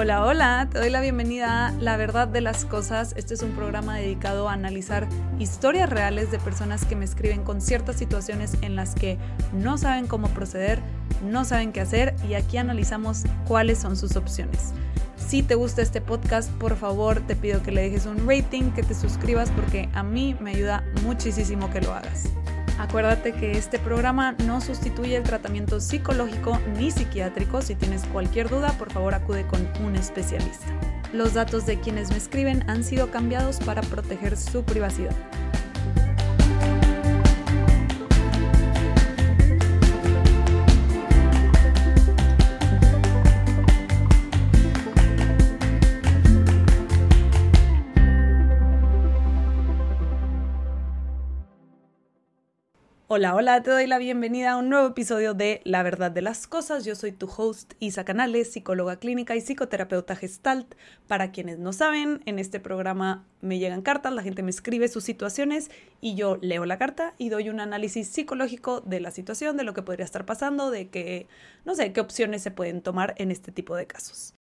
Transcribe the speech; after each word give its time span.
Hola, 0.00 0.24
hola, 0.24 0.68
te 0.70 0.78
doy 0.78 0.90
la 0.90 1.00
bienvenida 1.00 1.66
a 1.66 1.72
La 1.72 1.96
Verdad 1.96 2.28
de 2.28 2.40
las 2.40 2.64
Cosas. 2.64 3.14
Este 3.16 3.34
es 3.34 3.42
un 3.42 3.50
programa 3.50 3.96
dedicado 3.96 4.48
a 4.48 4.52
analizar 4.52 5.08
historias 5.40 5.90
reales 5.90 6.30
de 6.30 6.38
personas 6.38 6.84
que 6.84 6.94
me 6.94 7.04
escriben 7.04 7.42
con 7.42 7.60
ciertas 7.60 7.96
situaciones 7.96 8.52
en 8.60 8.76
las 8.76 8.94
que 8.94 9.18
no 9.52 9.76
saben 9.76 10.06
cómo 10.06 10.28
proceder, 10.28 10.80
no 11.24 11.44
saben 11.44 11.72
qué 11.72 11.80
hacer 11.80 12.14
y 12.28 12.34
aquí 12.34 12.58
analizamos 12.58 13.24
cuáles 13.48 13.78
son 13.78 13.96
sus 13.96 14.14
opciones. 14.14 14.72
Si 15.16 15.42
te 15.42 15.56
gusta 15.56 15.82
este 15.82 16.00
podcast, 16.00 16.48
por 16.52 16.76
favor 16.76 17.20
te 17.26 17.34
pido 17.34 17.60
que 17.64 17.72
le 17.72 17.82
dejes 17.82 18.06
un 18.06 18.24
rating, 18.24 18.70
que 18.70 18.84
te 18.84 18.94
suscribas 18.94 19.50
porque 19.50 19.88
a 19.94 20.04
mí 20.04 20.36
me 20.38 20.52
ayuda 20.52 20.84
muchísimo 21.02 21.70
que 21.70 21.80
lo 21.80 21.92
hagas. 21.92 22.28
Acuérdate 22.78 23.32
que 23.32 23.58
este 23.58 23.80
programa 23.80 24.36
no 24.46 24.60
sustituye 24.60 25.16
el 25.16 25.24
tratamiento 25.24 25.80
psicológico 25.80 26.58
ni 26.78 26.92
psiquiátrico. 26.92 27.60
Si 27.60 27.74
tienes 27.74 28.04
cualquier 28.04 28.48
duda, 28.48 28.72
por 28.78 28.92
favor 28.92 29.14
acude 29.14 29.44
con 29.46 29.68
un 29.84 29.96
especialista. 29.96 30.66
Los 31.12 31.34
datos 31.34 31.66
de 31.66 31.80
quienes 31.80 32.10
me 32.10 32.18
escriben 32.18 32.68
han 32.70 32.84
sido 32.84 33.10
cambiados 33.10 33.58
para 33.58 33.82
proteger 33.82 34.36
su 34.36 34.62
privacidad. 34.62 35.14
Hola, 53.10 53.34
hola, 53.34 53.62
te 53.62 53.70
doy 53.70 53.86
la 53.86 53.96
bienvenida 53.96 54.50
a 54.50 54.56
un 54.58 54.68
nuevo 54.68 54.88
episodio 54.88 55.32
de 55.32 55.62
La 55.64 55.82
Verdad 55.82 56.10
de 56.10 56.20
las 56.20 56.46
Cosas. 56.46 56.84
Yo 56.84 56.94
soy 56.94 57.10
tu 57.10 57.26
host 57.26 57.72
Isa 57.78 58.04
Canales, 58.04 58.52
psicóloga 58.52 58.98
clínica 58.98 59.34
y 59.34 59.40
psicoterapeuta 59.40 60.14
gestalt. 60.14 60.74
Para 61.06 61.32
quienes 61.32 61.58
no 61.58 61.72
saben, 61.72 62.20
en 62.26 62.38
este 62.38 62.60
programa 62.60 63.24
me 63.40 63.58
llegan 63.58 63.80
cartas, 63.80 64.12
la 64.12 64.22
gente 64.22 64.42
me 64.42 64.50
escribe 64.50 64.88
sus 64.88 65.04
situaciones 65.04 65.70
y 66.02 66.16
yo 66.16 66.36
leo 66.42 66.66
la 66.66 66.76
carta 66.76 67.14
y 67.16 67.30
doy 67.30 67.48
un 67.48 67.60
análisis 67.60 68.08
psicológico 68.08 68.82
de 68.82 69.00
la 69.00 69.10
situación, 69.10 69.56
de 69.56 69.64
lo 69.64 69.72
que 69.72 69.80
podría 69.80 70.04
estar 70.04 70.26
pasando, 70.26 70.70
de 70.70 70.90
que, 70.90 71.28
no 71.64 71.74
sé, 71.74 71.94
qué 71.94 72.02
opciones 72.02 72.42
se 72.42 72.50
pueden 72.50 72.82
tomar 72.82 73.14
en 73.16 73.30
este 73.30 73.52
tipo 73.52 73.74
de 73.74 73.86
casos. 73.86 74.37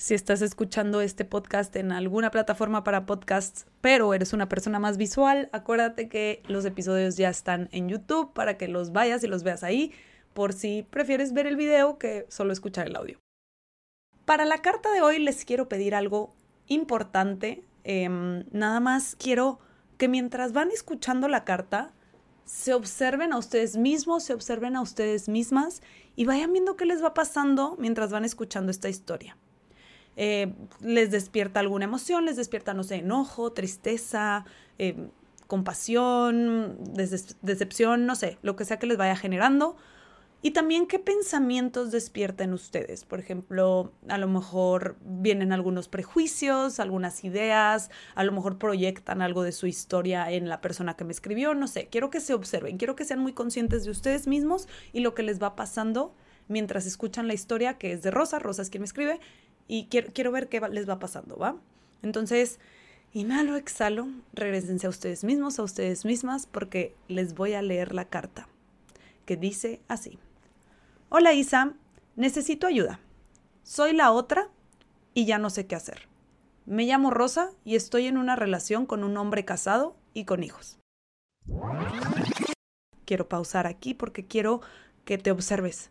Si 0.00 0.14
estás 0.14 0.42
escuchando 0.42 1.00
este 1.00 1.24
podcast 1.24 1.74
en 1.74 1.90
alguna 1.90 2.30
plataforma 2.30 2.84
para 2.84 3.04
podcasts, 3.04 3.66
pero 3.80 4.14
eres 4.14 4.32
una 4.32 4.48
persona 4.48 4.78
más 4.78 4.96
visual, 4.96 5.48
acuérdate 5.50 6.08
que 6.08 6.40
los 6.46 6.64
episodios 6.64 7.16
ya 7.16 7.28
están 7.28 7.68
en 7.72 7.88
YouTube 7.88 8.32
para 8.32 8.56
que 8.56 8.68
los 8.68 8.92
vayas 8.92 9.24
y 9.24 9.26
los 9.26 9.42
veas 9.42 9.64
ahí, 9.64 9.92
por 10.34 10.52
si 10.52 10.84
prefieres 10.88 11.32
ver 11.32 11.48
el 11.48 11.56
video 11.56 11.98
que 11.98 12.26
solo 12.28 12.52
escuchar 12.52 12.86
el 12.86 12.94
audio. 12.94 13.18
Para 14.24 14.44
la 14.44 14.58
carta 14.58 14.92
de 14.92 15.02
hoy 15.02 15.18
les 15.18 15.44
quiero 15.44 15.68
pedir 15.68 15.96
algo 15.96 16.32
importante. 16.68 17.64
Em, 17.82 18.44
nada 18.52 18.78
más 18.78 19.16
quiero 19.18 19.58
que 19.96 20.06
mientras 20.06 20.52
van 20.52 20.70
escuchando 20.70 21.26
la 21.26 21.44
carta, 21.44 21.92
se 22.44 22.72
observen 22.72 23.32
a 23.32 23.38
ustedes 23.38 23.76
mismos, 23.76 24.22
se 24.22 24.34
observen 24.34 24.76
a 24.76 24.80
ustedes 24.80 25.28
mismas 25.28 25.82
y 26.14 26.24
vayan 26.24 26.52
viendo 26.52 26.76
qué 26.76 26.86
les 26.86 27.02
va 27.02 27.14
pasando 27.14 27.74
mientras 27.80 28.12
van 28.12 28.24
escuchando 28.24 28.70
esta 28.70 28.88
historia. 28.88 29.36
Eh, 30.20 30.52
les 30.80 31.12
despierta 31.12 31.60
alguna 31.60 31.84
emoción, 31.84 32.24
les 32.24 32.34
despierta, 32.34 32.74
no 32.74 32.82
sé, 32.82 32.96
enojo, 32.96 33.52
tristeza, 33.52 34.44
eh, 34.76 35.10
compasión, 35.46 36.76
decepción, 37.40 38.04
no 38.04 38.16
sé, 38.16 38.36
lo 38.42 38.56
que 38.56 38.64
sea 38.64 38.80
que 38.80 38.88
les 38.88 38.98
vaya 38.98 39.14
generando. 39.14 39.76
Y 40.42 40.50
también 40.50 40.88
qué 40.88 40.98
pensamientos 40.98 41.92
despierten 41.92 42.52
ustedes. 42.52 43.04
Por 43.04 43.20
ejemplo, 43.20 43.92
a 44.08 44.18
lo 44.18 44.26
mejor 44.26 44.96
vienen 45.02 45.52
algunos 45.52 45.88
prejuicios, 45.88 46.80
algunas 46.80 47.22
ideas, 47.22 47.88
a 48.16 48.24
lo 48.24 48.32
mejor 48.32 48.58
proyectan 48.58 49.22
algo 49.22 49.44
de 49.44 49.52
su 49.52 49.68
historia 49.68 50.32
en 50.32 50.48
la 50.48 50.60
persona 50.60 50.96
que 50.96 51.04
me 51.04 51.12
escribió, 51.12 51.54
no 51.54 51.68
sé. 51.68 51.86
Quiero 51.92 52.10
que 52.10 52.18
se 52.18 52.34
observen, 52.34 52.76
quiero 52.76 52.96
que 52.96 53.04
sean 53.04 53.20
muy 53.20 53.34
conscientes 53.34 53.84
de 53.84 53.92
ustedes 53.92 54.26
mismos 54.26 54.66
y 54.92 54.98
lo 55.00 55.14
que 55.14 55.22
les 55.22 55.40
va 55.40 55.54
pasando 55.54 56.12
mientras 56.48 56.86
escuchan 56.86 57.28
la 57.28 57.34
historia 57.34 57.78
que 57.78 57.92
es 57.92 58.02
de 58.02 58.10
Rosa. 58.10 58.40
Rosa 58.40 58.62
es 58.62 58.70
quien 58.70 58.82
me 58.82 58.86
escribe 58.86 59.20
y 59.68 59.84
quiero, 59.86 60.08
quiero 60.12 60.32
ver 60.32 60.48
qué 60.48 60.60
les 60.70 60.88
va 60.88 60.98
pasando, 60.98 61.36
¿va? 61.36 61.56
Entonces, 62.02 62.58
inhalo, 63.12 63.56
exhalo, 63.56 64.08
regresense 64.32 64.86
a 64.86 64.90
ustedes 64.90 65.22
mismos, 65.22 65.58
a 65.58 65.62
ustedes 65.62 66.04
mismas, 66.04 66.46
porque 66.46 66.96
les 67.06 67.34
voy 67.34 67.52
a 67.52 67.62
leer 67.62 67.94
la 67.94 68.06
carta, 68.06 68.48
que 69.26 69.36
dice 69.36 69.80
así. 69.86 70.18
Hola 71.10 71.34
Isa, 71.34 71.74
necesito 72.16 72.66
ayuda. 72.66 72.98
Soy 73.62 73.92
la 73.92 74.10
otra 74.10 74.48
y 75.14 75.26
ya 75.26 75.38
no 75.38 75.50
sé 75.50 75.66
qué 75.66 75.74
hacer. 75.74 76.08
Me 76.64 76.84
llamo 76.84 77.10
Rosa 77.10 77.50
y 77.64 77.76
estoy 77.76 78.06
en 78.06 78.18
una 78.18 78.36
relación 78.36 78.86
con 78.86 79.04
un 79.04 79.16
hombre 79.16 79.44
casado 79.44 79.96
y 80.14 80.24
con 80.24 80.42
hijos. 80.42 80.78
Quiero 83.04 83.28
pausar 83.28 83.66
aquí 83.66 83.94
porque 83.94 84.26
quiero 84.26 84.60
que 85.04 85.16
te 85.16 85.30
observes. 85.30 85.90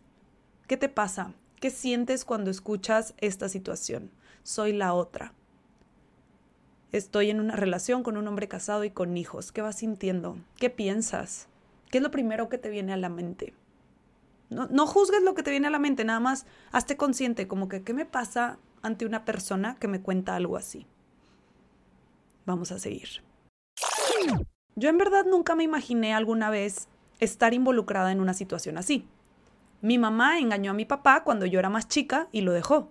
¿Qué 0.68 0.76
te 0.76 0.88
pasa? 0.88 1.32
¿Qué 1.60 1.70
sientes 1.70 2.24
cuando 2.24 2.50
escuchas 2.50 3.14
esta 3.18 3.48
situación? 3.48 4.10
Soy 4.44 4.72
la 4.72 4.94
otra. 4.94 5.32
Estoy 6.92 7.30
en 7.30 7.40
una 7.40 7.56
relación 7.56 8.02
con 8.02 8.16
un 8.16 8.28
hombre 8.28 8.46
casado 8.46 8.84
y 8.84 8.90
con 8.90 9.16
hijos. 9.16 9.50
¿Qué 9.50 9.60
vas 9.60 9.76
sintiendo? 9.76 10.38
¿Qué 10.56 10.70
piensas? 10.70 11.48
¿Qué 11.90 11.98
es 11.98 12.02
lo 12.04 12.12
primero 12.12 12.48
que 12.48 12.58
te 12.58 12.70
viene 12.70 12.92
a 12.92 12.96
la 12.96 13.08
mente? 13.08 13.54
No, 14.50 14.68
no 14.68 14.86
juzgues 14.86 15.22
lo 15.22 15.34
que 15.34 15.42
te 15.42 15.50
viene 15.50 15.66
a 15.66 15.70
la 15.70 15.78
mente, 15.78 16.04
nada 16.04 16.20
más 16.20 16.46
hazte 16.70 16.96
consciente, 16.96 17.48
como 17.48 17.68
que, 17.68 17.82
¿qué 17.82 17.92
me 17.92 18.06
pasa 18.06 18.58
ante 18.80 19.04
una 19.04 19.24
persona 19.24 19.76
que 19.78 19.88
me 19.88 20.00
cuenta 20.00 20.36
algo 20.36 20.56
así? 20.56 20.86
Vamos 22.46 22.72
a 22.72 22.78
seguir. 22.78 23.22
Yo 24.74 24.88
en 24.88 24.96
verdad 24.96 25.26
nunca 25.26 25.54
me 25.54 25.64
imaginé 25.64 26.14
alguna 26.14 26.48
vez 26.50 26.88
estar 27.20 27.52
involucrada 27.52 28.12
en 28.12 28.20
una 28.20 28.32
situación 28.32 28.78
así. 28.78 29.06
Mi 29.80 29.98
mamá 29.98 30.38
engañó 30.38 30.72
a 30.72 30.74
mi 30.74 30.84
papá 30.84 31.22
cuando 31.22 31.46
yo 31.46 31.58
era 31.58 31.70
más 31.70 31.88
chica 31.88 32.28
y 32.32 32.40
lo 32.40 32.52
dejó. 32.52 32.90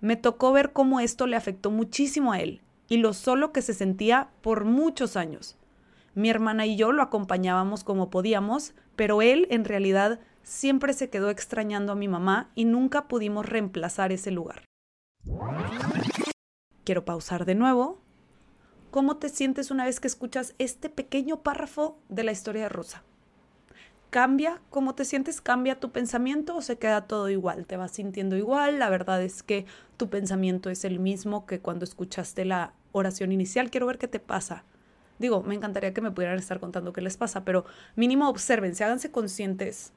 Me 0.00 0.16
tocó 0.16 0.52
ver 0.52 0.72
cómo 0.72 1.00
esto 1.00 1.26
le 1.26 1.36
afectó 1.36 1.70
muchísimo 1.70 2.32
a 2.32 2.40
él 2.40 2.60
y 2.88 2.98
lo 2.98 3.12
solo 3.12 3.52
que 3.52 3.62
se 3.62 3.74
sentía 3.74 4.28
por 4.40 4.64
muchos 4.64 5.16
años. 5.16 5.56
Mi 6.14 6.28
hermana 6.28 6.66
y 6.66 6.76
yo 6.76 6.92
lo 6.92 7.02
acompañábamos 7.02 7.84
como 7.84 8.10
podíamos, 8.10 8.74
pero 8.96 9.22
él 9.22 9.46
en 9.50 9.64
realidad 9.64 10.20
siempre 10.42 10.92
se 10.92 11.08
quedó 11.08 11.30
extrañando 11.30 11.92
a 11.92 11.96
mi 11.96 12.08
mamá 12.08 12.50
y 12.54 12.66
nunca 12.66 13.08
pudimos 13.08 13.46
reemplazar 13.46 14.12
ese 14.12 14.30
lugar. 14.30 14.64
Quiero 16.84 17.04
pausar 17.04 17.44
de 17.46 17.54
nuevo. 17.54 18.00
¿Cómo 18.90 19.16
te 19.16 19.28
sientes 19.28 19.70
una 19.70 19.86
vez 19.86 20.00
que 20.00 20.08
escuchas 20.08 20.54
este 20.58 20.90
pequeño 20.90 21.42
párrafo 21.42 21.98
de 22.08 22.24
la 22.24 22.32
historia 22.32 22.64
de 22.64 22.68
Rosa? 22.68 23.02
Cambia 24.12 24.60
cómo 24.68 24.94
te 24.94 25.06
sientes, 25.06 25.40
cambia 25.40 25.80
tu 25.80 25.90
pensamiento 25.90 26.54
o 26.54 26.60
se 26.60 26.76
queda 26.76 27.06
todo 27.06 27.30
igual, 27.30 27.64
te 27.66 27.78
vas 27.78 27.92
sintiendo 27.92 28.36
igual, 28.36 28.78
la 28.78 28.90
verdad 28.90 29.22
es 29.22 29.42
que 29.42 29.64
tu 29.96 30.10
pensamiento 30.10 30.68
es 30.68 30.84
el 30.84 30.98
mismo 30.98 31.46
que 31.46 31.60
cuando 31.60 31.86
escuchaste 31.86 32.44
la 32.44 32.74
oración 32.92 33.32
inicial, 33.32 33.70
quiero 33.70 33.86
ver 33.86 33.96
qué 33.96 34.08
te 34.08 34.20
pasa. 34.20 34.64
Digo, 35.18 35.42
me 35.42 35.54
encantaría 35.54 35.94
que 35.94 36.02
me 36.02 36.10
pudieran 36.10 36.38
estar 36.38 36.60
contando 36.60 36.92
qué 36.92 37.00
les 37.00 37.16
pasa, 37.16 37.46
pero 37.46 37.64
mínimo 37.96 38.28
observen, 38.28 38.74
háganse 38.74 39.10
conscientes 39.10 39.94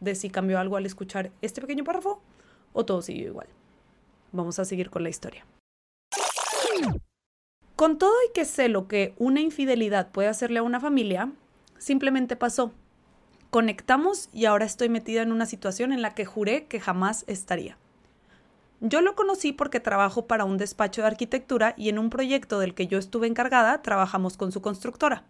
de 0.00 0.16
si 0.16 0.30
cambió 0.30 0.58
algo 0.58 0.76
al 0.76 0.84
escuchar 0.84 1.30
este 1.40 1.60
pequeño 1.60 1.84
párrafo 1.84 2.20
o 2.72 2.84
todo 2.84 3.02
siguió 3.02 3.28
igual. 3.28 3.46
Vamos 4.32 4.58
a 4.58 4.64
seguir 4.64 4.90
con 4.90 5.04
la 5.04 5.10
historia. 5.10 5.46
Con 7.76 7.98
todo 7.98 8.14
y 8.28 8.32
que 8.32 8.46
sé 8.46 8.68
lo 8.68 8.88
que 8.88 9.14
una 9.16 9.40
infidelidad 9.40 10.10
puede 10.10 10.26
hacerle 10.26 10.58
a 10.58 10.64
una 10.64 10.80
familia, 10.80 11.30
simplemente 11.78 12.34
pasó 12.34 12.72
Conectamos 13.54 14.30
y 14.32 14.46
ahora 14.46 14.64
estoy 14.64 14.88
metida 14.88 15.22
en 15.22 15.30
una 15.30 15.46
situación 15.46 15.92
en 15.92 16.02
la 16.02 16.12
que 16.12 16.24
juré 16.24 16.66
que 16.66 16.80
jamás 16.80 17.22
estaría. 17.28 17.78
Yo 18.80 19.00
lo 19.00 19.14
conocí 19.14 19.52
porque 19.52 19.78
trabajo 19.78 20.26
para 20.26 20.44
un 20.44 20.58
despacho 20.58 21.02
de 21.02 21.06
arquitectura 21.06 21.72
y 21.76 21.88
en 21.88 22.00
un 22.00 22.10
proyecto 22.10 22.58
del 22.58 22.74
que 22.74 22.88
yo 22.88 22.98
estuve 22.98 23.28
encargada 23.28 23.80
trabajamos 23.80 24.36
con 24.36 24.50
su 24.50 24.60
constructora. 24.60 25.22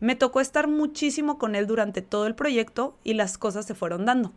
Me 0.00 0.16
tocó 0.16 0.40
estar 0.40 0.66
muchísimo 0.66 1.36
con 1.36 1.54
él 1.56 1.66
durante 1.66 2.00
todo 2.00 2.26
el 2.26 2.34
proyecto 2.34 2.96
y 3.04 3.12
las 3.12 3.36
cosas 3.36 3.66
se 3.66 3.74
fueron 3.74 4.06
dando. 4.06 4.32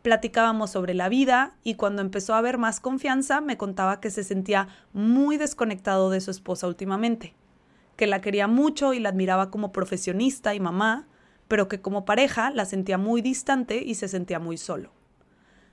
Platicábamos 0.00 0.70
sobre 0.70 0.94
la 0.94 1.10
vida 1.10 1.56
y 1.62 1.74
cuando 1.74 2.00
empezó 2.00 2.32
a 2.32 2.38
haber 2.38 2.56
más 2.56 2.80
confianza 2.80 3.42
me 3.42 3.58
contaba 3.58 4.00
que 4.00 4.10
se 4.10 4.24
sentía 4.24 4.68
muy 4.94 5.36
desconectado 5.36 6.08
de 6.08 6.22
su 6.22 6.30
esposa 6.30 6.68
últimamente, 6.68 7.34
que 7.96 8.06
la 8.06 8.22
quería 8.22 8.48
mucho 8.48 8.94
y 8.94 8.98
la 8.98 9.10
admiraba 9.10 9.50
como 9.50 9.72
profesionista 9.72 10.54
y 10.54 10.60
mamá, 10.60 11.06
pero 11.48 11.66
que 11.66 11.80
como 11.80 12.04
pareja 12.04 12.50
la 12.50 12.66
sentía 12.66 12.98
muy 12.98 13.22
distante 13.22 13.82
y 13.82 13.94
se 13.94 14.08
sentía 14.08 14.38
muy 14.38 14.58
solo. 14.58 14.92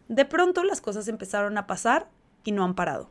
De 0.08 0.26
pronto 0.26 0.64
las 0.64 0.82
cosas 0.82 1.08
empezaron 1.08 1.58
a 1.58 1.68
pasar 1.68 2.10
y 2.44 2.52
no 2.52 2.64
han 2.64 2.76
parado. 2.76 3.10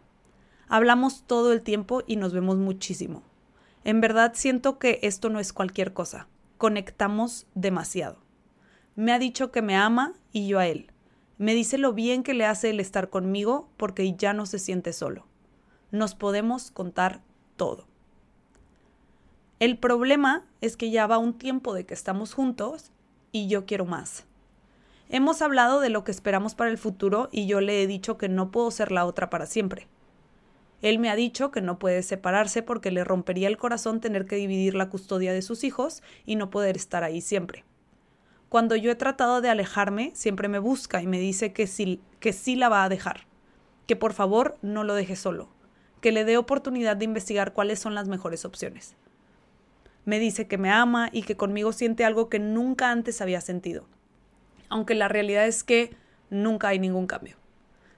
Hablamos 0.69 1.25
todo 1.27 1.53
el 1.53 1.63
tiempo 1.63 2.03
y 2.07 2.17
nos 2.17 2.33
vemos 2.33 2.57
muchísimo. 2.57 3.23
En 3.85 4.01
verdad 4.01 4.33
siento 4.35 4.79
que 4.79 4.99
esto 5.03 5.29
no 5.29 5.39
es 5.39 5.53
cualquier 5.53 5.93
cosa. 5.93 6.27
Conectamos 6.57 7.47
demasiado. 7.55 8.19
Me 8.97 9.13
ha 9.13 9.19
dicho 9.19 9.51
que 9.51 9.61
me 9.61 9.77
ama 9.77 10.15
y 10.33 10.47
yo 10.47 10.59
a 10.59 10.67
él. 10.67 10.91
Me 11.37 11.55
dice 11.55 11.79
lo 11.79 11.93
bien 11.93 12.23
que 12.23 12.33
le 12.33 12.47
hace 12.47 12.71
el 12.71 12.81
estar 12.81 13.11
conmigo 13.11 13.69
porque 13.77 14.15
ya 14.15 14.33
no 14.33 14.47
se 14.47 14.59
siente 14.59 14.93
solo. 14.93 15.27
Nos 15.91 16.15
podemos 16.15 16.71
contar 16.71 17.23
todo. 17.57 17.87
El 19.65 19.79
problema 19.79 20.45
es 20.61 20.77
que 20.77 20.91
ya 20.91 21.07
va 21.07 21.17
un 21.17 21.39
tiempo 21.39 21.73
de 21.73 21.87
que 21.87 21.95
estamos 21.95 22.35
juntos 22.35 22.93
y 23.33 23.49
yo 23.49 23.65
quiero 23.65 23.87
más. 23.87 24.27
Hemos 25.09 25.41
hablado 25.41 25.81
de 25.81 25.89
lo 25.89 26.05
que 26.05 26.11
esperamos 26.11 26.55
para 26.55 26.69
el 26.69 26.77
futuro 26.77 27.31
y 27.33 27.47
yo 27.47 27.63
le 27.63 27.83
he 27.83 27.87
dicho 27.87 28.19
que 28.19 28.29
no 28.29 28.51
puedo 28.51 28.71
ser 28.71 28.93
la 28.93 29.07
otra 29.07 29.31
para 29.31 29.47
siempre. 29.47 29.89
Él 30.83 30.99
me 30.99 31.09
ha 31.09 31.17
dicho 31.17 31.51
que 31.51 31.63
no 31.63 31.79
puede 31.79 32.03
separarse 32.03 32.63
porque 32.63 32.91
le 32.91 33.05
rompería 33.05 33.49
el 33.49 33.57
corazón 33.57 34.03
tener 34.03 34.27
que 34.27 34.37
dividir 34.37 34.75
la 34.75 34.91
custodia 34.91 35.33
de 35.33 35.41
sus 35.41 35.65
hijos 35.65 36.03
y 36.27 36.37
no 36.37 36.51
poder 36.51 36.77
estar 36.77 37.03
ahí 37.03 37.23
siempre. 37.23 37.65
Cuando 38.51 38.77
yo 38.77 38.91
he 38.91 38.97
tratado 38.97 39.41
de 39.41 39.49
alejarme, 39.49 40.11
siempre 40.15 40.49
me 40.49 40.59
busca 40.59 41.01
y 41.01 41.07
me 41.07 41.19
dice 41.21 41.55
que 41.55 41.67
sí, 41.67 42.03
que 42.21 42.35
sí 42.35 42.55
la 42.55 42.69
va 42.69 42.85
a 42.85 42.91
dejar, 42.91 43.27
que 43.87 43.97
por 43.97 44.13
favor 44.13 44.59
no 44.61 44.85
lo 44.85 44.93
deje 44.93 45.17
solo, 45.17 45.49
que 46.03 46.13
le 46.13 46.27
dé 46.27 46.37
oportunidad 46.37 46.99
de 46.99 47.07
investigar 47.07 47.55
cuáles 47.55 47.79
son 47.79 47.95
las 47.95 48.09
mejores 48.09 48.45
opciones. 48.45 48.95
Me 50.05 50.19
dice 50.19 50.47
que 50.47 50.59
me 50.59 50.71
ama 50.71 51.09
y 51.13 51.23
que 51.23 51.37
conmigo 51.37 51.73
siente 51.73 52.05
algo 52.05 52.29
que 52.29 52.39
nunca 52.39 52.91
antes 52.91 53.21
había 53.21 53.41
sentido, 53.41 53.87
aunque 54.69 54.95
la 54.95 55.09
realidad 55.09 55.47
es 55.47 55.65
que 55.65 55.97
nunca 56.31 56.69
hay 56.69 56.79
ningún 56.79 57.07
cambio. 57.07 57.37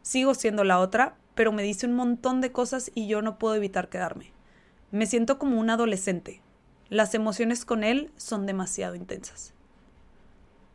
Sigo 0.03 0.35
siendo 0.35 0.62
la 0.62 0.79
otra, 0.79 1.17
pero 1.35 1.50
me 1.50 1.62
dice 1.62 1.87
un 1.87 1.94
montón 1.94 2.41
de 2.41 2.53
cosas 2.53 2.91
y 2.94 3.08
yo 3.08 3.23
no 3.23 3.38
puedo 3.38 3.56
evitar 3.56 3.88
quedarme. 3.88 4.32
Me 4.93 5.06
siento 5.06 5.38
como 5.38 5.58
un 5.58 5.69
adolescente. 5.69 6.43
Las 6.88 7.14
emociones 7.14 7.64
con 7.64 7.82
él 7.82 8.12
son 8.17 8.47
demasiado 8.47 8.94
intensas. 8.94 9.52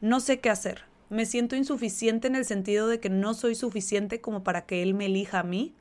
No 0.01 0.19
sé 0.19 0.42
qué 0.42 0.50
hacer. 0.50 0.84
Me 1.10 1.25
siento 1.25 1.56
insuficiente 1.56 2.27
en 2.27 2.36
el 2.36 2.45
sentido 2.45 2.88
de 2.88 3.00
que 3.00 3.10
no 3.10 3.34
soy 3.34 3.56
suficiente 3.56 4.19
como 4.19 4.44
para 4.44 4.66
que 4.66 4.81
él 4.81 4.94
me 4.94 5.06
elija 5.06 5.39
a 5.39 5.44
mí. 5.44 5.74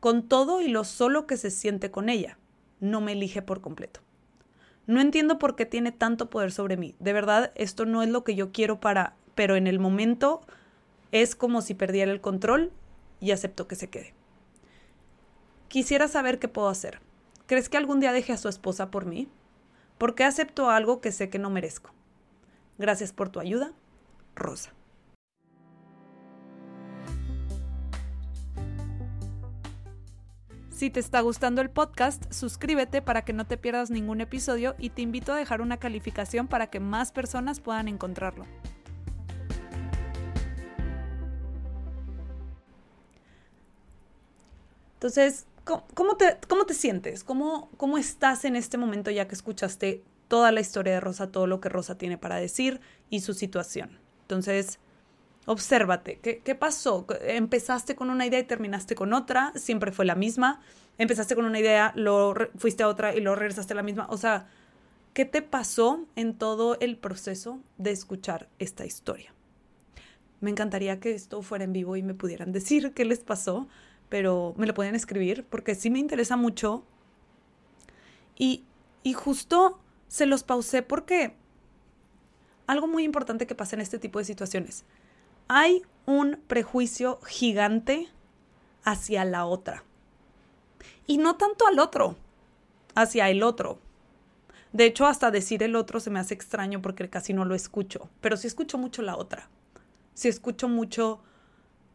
Con 0.00 0.28
todo 0.28 0.60
y 0.60 0.68
lo 0.68 0.84
solo 0.84 1.26
que 1.26 1.36
se 1.36 1.50
siente 1.50 1.90
con 1.90 2.08
ella, 2.08 2.38
no 2.80 3.00
me 3.00 3.12
elige 3.12 3.42
por 3.42 3.60
completo. 3.60 4.00
No 4.90 5.00
entiendo 5.00 5.38
por 5.38 5.54
qué 5.54 5.66
tiene 5.66 5.92
tanto 5.92 6.30
poder 6.30 6.50
sobre 6.50 6.76
mí. 6.76 6.96
De 6.98 7.12
verdad, 7.12 7.52
esto 7.54 7.84
no 7.84 8.02
es 8.02 8.08
lo 8.08 8.24
que 8.24 8.34
yo 8.34 8.50
quiero 8.50 8.80
para, 8.80 9.14
pero 9.36 9.54
en 9.54 9.68
el 9.68 9.78
momento 9.78 10.40
es 11.12 11.36
como 11.36 11.62
si 11.62 11.74
perdiera 11.74 12.10
el 12.10 12.20
control 12.20 12.72
y 13.20 13.30
acepto 13.30 13.68
que 13.68 13.76
se 13.76 13.88
quede. 13.88 14.14
Quisiera 15.68 16.08
saber 16.08 16.40
qué 16.40 16.48
puedo 16.48 16.66
hacer. 16.66 16.98
¿Crees 17.46 17.68
que 17.68 17.76
algún 17.76 18.00
día 18.00 18.10
deje 18.10 18.32
a 18.32 18.36
su 18.36 18.48
esposa 18.48 18.90
por 18.90 19.06
mí? 19.06 19.28
¿Por 19.96 20.16
qué 20.16 20.24
acepto 20.24 20.70
algo 20.70 21.00
que 21.00 21.12
sé 21.12 21.30
que 21.30 21.38
no 21.38 21.50
merezco? 21.50 21.92
Gracias 22.76 23.12
por 23.12 23.28
tu 23.28 23.38
ayuda, 23.38 23.70
Rosa. 24.34 24.72
Si 30.80 30.88
te 30.88 30.98
está 30.98 31.20
gustando 31.20 31.60
el 31.60 31.68
podcast, 31.68 32.32
suscríbete 32.32 33.02
para 33.02 33.20
que 33.20 33.34
no 33.34 33.46
te 33.46 33.58
pierdas 33.58 33.90
ningún 33.90 34.22
episodio 34.22 34.76
y 34.78 34.88
te 34.88 35.02
invito 35.02 35.30
a 35.34 35.36
dejar 35.36 35.60
una 35.60 35.76
calificación 35.76 36.48
para 36.48 36.68
que 36.68 36.80
más 36.80 37.12
personas 37.12 37.60
puedan 37.60 37.86
encontrarlo. 37.86 38.46
Entonces, 44.94 45.44
¿cómo, 45.64 46.16
te, 46.16 46.72
sientes? 46.72 47.24
¿Cómo, 47.24 47.68
¿Cómo 47.76 47.98
estás 47.98 48.46
en 48.46 48.56
este 48.56 48.78
momento 48.78 49.10
ya 49.10 49.28
que 49.28 49.34
escuchaste 49.34 50.02
toda 50.28 50.50
la 50.50 50.60
historia 50.60 50.94
de 50.94 51.00
Rosa, 51.00 51.30
todo 51.30 51.46
lo 51.46 51.60
que 51.60 51.68
Rosa 51.68 51.98
tiene 51.98 52.16
para 52.16 52.36
decir 52.36 52.80
y 53.10 53.20
su 53.20 53.34
situación. 53.34 53.98
Entonces, 54.22 54.78
obsérvate, 55.46 56.18
¿qué, 56.18 56.54
pasó? 56.54 57.06
¿Empezaste 57.22 57.94
con 57.94 58.10
una 58.10 58.26
idea 58.26 58.38
y 58.38 58.44
terminaste 58.44 58.94
con 58.94 59.12
otra? 59.12 59.52
¿Siempre 59.56 59.92
fue 59.92 60.04
la 60.04 60.14
misma? 60.14 60.60
¿Empezaste 60.98 61.34
con 61.34 61.44
una 61.44 61.58
idea, 61.58 61.92
lo 61.96 62.34
fuiste 62.56 62.82
a 62.82 62.88
otra 62.88 63.14
y 63.14 63.20
luego 63.20 63.36
regresaste 63.36 63.72
a 63.72 63.76
la 63.76 63.82
misma? 63.82 64.06
O 64.10 64.16
sea, 64.16 64.48
¿qué 65.14 65.24
te 65.24 65.42
pasó 65.42 66.04
en 66.14 66.34
todo 66.34 66.78
el 66.80 66.98
proceso 66.98 67.60
de 67.78 67.90
escuchar 67.90 68.48
esta 68.58 68.84
historia? 68.84 69.32
Me 70.40 70.50
encantaría 70.50 71.00
que 71.00 71.14
esto 71.14 71.42
fuera 71.42 71.64
en 71.64 71.72
vivo 71.72 71.96
y 71.96 72.02
me 72.02 72.14
pudieran 72.14 72.52
decir 72.52 72.92
qué 72.92 73.04
les 73.04 73.20
pasó, 73.20 73.66
pero 74.08 74.54
me 74.56 74.66
lo 74.66 74.74
pueden 74.74 74.94
escribir 74.94 75.44
porque 75.48 75.74
sí 75.74 75.90
me 75.90 75.98
interesa 75.98 76.36
mucho. 76.36 76.84
Y, 78.36 78.64
y 79.02 79.14
justo 79.14 79.78
se 80.08 80.26
los 80.26 80.42
pausé 80.42 80.82
porque 80.82 81.34
algo 82.66 82.86
muy 82.86 83.04
importante 83.04 83.46
que 83.46 83.54
pasa 83.54 83.76
en 83.76 83.82
este 83.82 83.98
tipo 83.98 84.18
de 84.18 84.24
situaciones. 84.24 84.84
Hay 85.52 85.82
un 86.06 86.40
prejuicio 86.46 87.18
gigante 87.26 88.06
hacia 88.84 89.24
la 89.24 89.46
otra. 89.46 89.82
Y 91.08 91.18
no 91.18 91.38
tanto 91.38 91.66
al 91.66 91.80
otro, 91.80 92.14
hacia 92.94 93.28
el 93.30 93.42
otro. 93.42 93.80
De 94.72 94.84
hecho, 94.84 95.06
hasta 95.06 95.32
decir 95.32 95.64
el 95.64 95.74
otro 95.74 95.98
se 95.98 96.08
me 96.08 96.20
hace 96.20 96.34
extraño 96.34 96.80
porque 96.80 97.10
casi 97.10 97.32
no 97.32 97.44
lo 97.44 97.56
escucho, 97.56 98.08
pero 98.20 98.36
sí 98.36 98.46
escucho 98.46 98.78
mucho 98.78 99.02
la 99.02 99.16
otra. 99.16 99.48
Sí 100.14 100.28
escucho 100.28 100.68
mucho, 100.68 101.20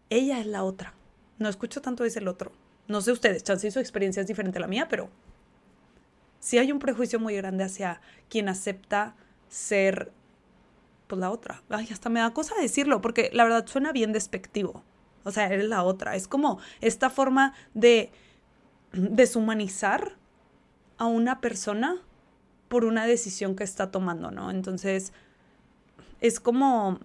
ella 0.10 0.42
es 0.42 0.48
la 0.48 0.66
otra. 0.66 0.94
No 1.40 1.48
escucho 1.48 1.81
tanto 1.81 2.04
es 2.04 2.18
el 2.18 2.28
otro. 2.28 2.51
No 2.90 3.00
sé 3.00 3.13
ustedes, 3.13 3.46
chance 3.46 3.72
su 3.72 3.80
experiencia 3.80 4.19
es 4.19 4.28
diferente 4.28 4.58
a 4.58 4.62
la 4.63 4.68
mía, 4.68 4.90
pero 4.90 5.08
sí 6.42 6.58
hay 6.58 6.74
un 6.74 6.80
prejuicio 6.80 7.22
muy 7.22 7.38
grande 7.38 7.63
hacia 7.63 8.01
quien 8.28 8.50
acepta 8.50 9.16
ser 9.48 10.12
pues 11.07 11.19
la 11.19 11.31
otra. 11.31 11.63
Ay, 11.69 11.88
hasta 11.92 12.10
me 12.10 12.19
da 12.19 12.34
cosa 12.34 12.56
decirlo, 12.60 13.02
porque 13.02 13.30
la 13.34 13.44
verdad 13.44 13.68
suena 13.68 13.92
bien 13.92 14.12
despectivo. 14.12 14.84
O 15.24 15.31
sea, 15.31 15.48
eres 15.48 15.68
la 15.68 15.84
otra. 15.84 16.16
Es 16.16 16.28
como 16.28 16.60
esta 16.81 17.10
forma 17.10 17.54
de 17.74 18.12
deshumanizar 18.94 20.18
a 20.98 21.06
una 21.06 21.42
persona 21.42 22.02
por 22.68 22.86
una 22.86 23.06
decisión 23.06 23.56
que 23.56 23.63
está 23.63 23.92
tomando, 23.92 24.31
¿no? 24.31 24.52
Entonces, 24.52 25.13
es 26.22 26.40
como 26.40 27.00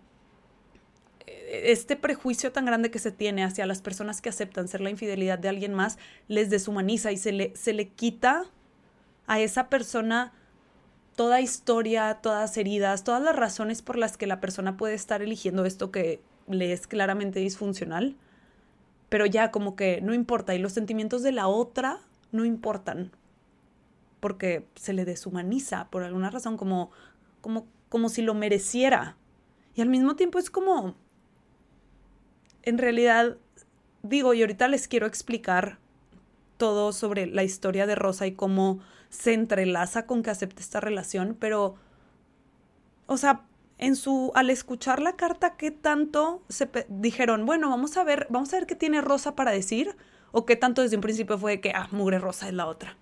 eh, 1.27 1.63
este 1.67 1.97
prejuicio 1.97 2.53
tan 2.53 2.65
grande 2.65 2.91
que 2.91 2.99
se 2.99 3.13
tiene 3.13 3.45
hacia 3.45 3.67
las 3.67 3.83
personas 3.83 4.21
que 4.21 4.29
aceptan 4.29 4.69
ser 4.69 4.81
la 4.81 4.91
infidelidad 4.91 5.39
de 5.39 5.49
alguien 5.49 5.75
más, 5.75 5.99
les 6.29 6.51
deshumaniza 6.51 7.13
y 7.13 7.17
se 7.17 7.33
le, 7.33 7.53
se 7.57 7.73
le 7.73 7.89
quita 7.89 8.45
a 9.27 9.41
esa 9.41 9.69
persona 9.69 10.33
toda 11.21 11.43
historia, 11.43 12.21
todas 12.23 12.57
heridas, 12.57 13.05
todas 13.05 13.21
las 13.21 13.37
razones 13.37 13.83
por 13.83 13.99
las 13.99 14.17
que 14.17 14.27
la 14.27 14.41
persona 14.41 14.79
puede 14.79 14.95
estar 14.95 15.21
eligiendo 15.21 15.67
esto 15.67 15.91
que 15.91 16.23
le 16.49 16.73
es 16.73 16.87
claramente 16.87 17.41
disfuncional, 17.41 18.17
pero 19.11 19.27
ya 19.27 19.51
como 19.51 19.77
que 19.77 20.01
no 20.01 20.15
importa 20.15 20.55
y 20.55 20.59
los 20.59 20.73
sentimientos 20.73 21.23
de 21.23 21.33
la 21.33 21.47
otra 21.47 21.99
no 22.33 22.47
importan 22.47 23.11
porque 24.21 24.65
se 24.77 24.95
le 24.95 25.05
deshumaniza 25.05 25.91
por 25.91 26.05
alguna 26.05 26.31
razón 26.31 26.57
como 26.57 26.91
como 27.43 27.67
como 27.91 28.09
si 28.09 28.23
lo 28.23 28.33
mereciera. 28.33 29.19
Y 29.75 29.83
al 29.83 29.91
mismo 29.91 30.17
tiempo 30.17 30.39
es 30.39 30.49
como 30.49 30.95
en 32.63 32.79
realidad 32.79 33.37
digo, 34.03 34.33
y 34.33 34.41
ahorita 34.41 34.69
les 34.69 34.89
quiero 34.89 35.07
explicar 35.07 35.77
todo 36.61 36.93
sobre 36.93 37.27
la 37.27 37.43
historia 37.43 37.87
de 37.87 37.95
Rosa 37.95 38.27
y 38.27 38.33
cómo 38.33 38.81
se 39.09 39.33
entrelaza 39.33 40.07
con 40.07 40.23
que 40.23 40.31
acepte 40.31 40.63
esta 40.63 40.79
relación, 40.79 41.37
pero, 41.41 41.77
o 43.07 43.17
sea, 43.17 43.47
en 43.79 43.97
su, 43.97 44.31
al 44.35 44.51
escuchar 44.51 45.01
la 45.01 45.17
carta, 45.17 45.57
¿qué 45.57 45.71
tanto 45.71 46.43
se 46.51 46.69
dijeron, 46.89 47.47
bueno, 47.47 47.71
vamos 47.71 47.97
a 47.97 48.05
ver, 48.05 48.27
vamos 48.29 48.53
a 48.53 48.59
ver 48.59 48.67
qué 48.67 48.75
tiene 48.75 49.01
Rosa 49.01 49.35
para 49.35 49.53
decir? 49.53 49.97
¿O 50.33 50.45
qué 50.45 50.55
tanto 50.55 50.83
desde 50.83 50.97
un 50.97 51.03
principio 51.03 51.39
fue 51.39 51.61
que, 51.63 51.73
ah, 51.75 51.89
mugre 51.91 52.19
Rosa 52.19 52.47
es 52.47 52.53
la 52.53 52.67
otra? 52.67 52.99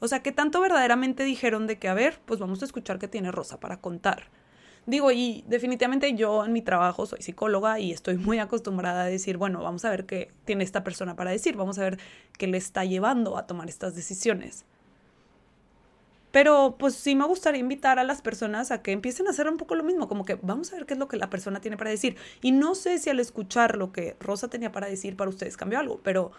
O 0.00 0.08
sea, 0.08 0.20
¿qué 0.20 0.32
tanto 0.32 0.60
verdaderamente 0.60 1.22
dijeron 1.22 1.68
de 1.68 1.78
que, 1.78 1.88
a 1.88 1.94
ver, 1.94 2.20
pues 2.24 2.40
vamos 2.40 2.60
a 2.60 2.64
escuchar 2.64 2.98
qué 2.98 3.06
tiene 3.06 3.30
Rosa 3.30 3.60
para 3.60 3.80
contar? 3.80 4.28
Digo, 4.88 5.10
y 5.12 5.44
definitivamente 5.46 6.14
yo 6.14 6.46
en 6.46 6.54
mi 6.54 6.62
trabajo 6.62 7.04
soy 7.04 7.20
psicóloga 7.20 7.78
y 7.78 7.92
estoy 7.92 8.16
muy 8.16 8.38
acostumbrada 8.38 9.02
a 9.02 9.04
decir, 9.04 9.36
bueno, 9.36 9.62
vamos 9.62 9.84
a 9.84 9.90
ver 9.90 10.06
qué 10.06 10.30
tiene 10.46 10.64
esta 10.64 10.82
persona 10.82 11.14
para 11.14 11.30
decir, 11.30 11.56
vamos 11.56 11.78
a 11.78 11.82
ver 11.82 11.98
qué 12.38 12.46
le 12.46 12.56
está 12.56 12.86
llevando 12.86 13.36
a 13.36 13.46
tomar 13.46 13.68
estas 13.68 13.94
decisiones. 13.94 14.64
Pero 16.30 16.76
pues 16.78 16.94
sí 16.94 17.14
me 17.14 17.26
gustaría 17.26 17.60
invitar 17.60 17.98
a 17.98 18.02
las 18.02 18.22
personas 18.22 18.70
a 18.70 18.80
que 18.80 18.92
empiecen 18.92 19.26
a 19.26 19.30
hacer 19.32 19.46
un 19.46 19.58
poco 19.58 19.74
lo 19.74 19.84
mismo, 19.84 20.08
como 20.08 20.24
que 20.24 20.36
vamos 20.36 20.72
a 20.72 20.76
ver 20.76 20.86
qué 20.86 20.94
es 20.94 20.98
lo 20.98 21.06
que 21.06 21.18
la 21.18 21.28
persona 21.28 21.60
tiene 21.60 21.76
para 21.76 21.90
decir. 21.90 22.16
Y 22.40 22.52
no 22.52 22.74
sé 22.74 22.96
si 22.96 23.10
al 23.10 23.20
escuchar 23.20 23.76
lo 23.76 23.92
que 23.92 24.16
Rosa 24.20 24.48
tenía 24.48 24.72
para 24.72 24.86
decir 24.86 25.18
para 25.18 25.28
ustedes 25.28 25.58
cambió 25.58 25.80
algo, 25.80 26.00
pero 26.02 26.32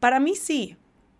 para 0.00 0.18
mí 0.18 0.34
sí. 0.34 0.76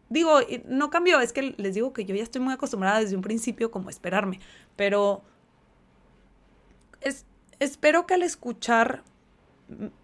Digo, 0.08 0.40
no 0.66 0.90
cambió, 0.90 1.20
es 1.20 1.32
que 1.32 1.54
les 1.58 1.74
digo 1.74 1.92
que 1.92 2.04
yo 2.04 2.16
ya 2.16 2.24
estoy 2.24 2.40
muy 2.40 2.54
acostumbrada 2.54 2.98
desde 2.98 3.14
un 3.14 3.22
principio 3.22 3.70
como 3.70 3.88
esperarme, 3.88 4.40
pero 4.74 5.22
espero 7.62 8.06
que 8.06 8.14
al 8.14 8.22
escuchar 8.22 9.02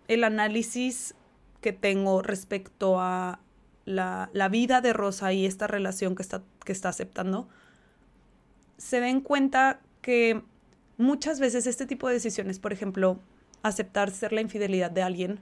el 0.07 0.25
análisis 0.25 1.15
que 1.61 1.73
tengo 1.73 2.23
respecto 2.23 3.01
a 3.01 3.41
la, 3.85 4.31
la 4.33 4.49
vida 4.49 4.81
de 4.81 4.93
Rosa 4.93 5.33
y 5.33 5.47
esta 5.47 5.67
relación 5.67 6.15
que 6.15 6.23
está, 6.23 6.43
que 6.65 6.73
está 6.73 6.89
aceptando, 6.89 7.49
se 8.77 9.01
den 9.01 9.21
cuenta 9.21 9.81
que 10.03 10.43
muchas 10.97 11.41
veces 11.41 11.67
este 11.67 11.87
tipo 11.87 12.09
de 12.09 12.15
decisiones, 12.15 12.59
por 12.59 12.73
ejemplo, 12.73 13.19
aceptar 13.63 14.11
ser 14.11 14.33
la 14.33 14.41
infidelidad 14.41 14.91
de 14.91 15.03
alguien, 15.03 15.41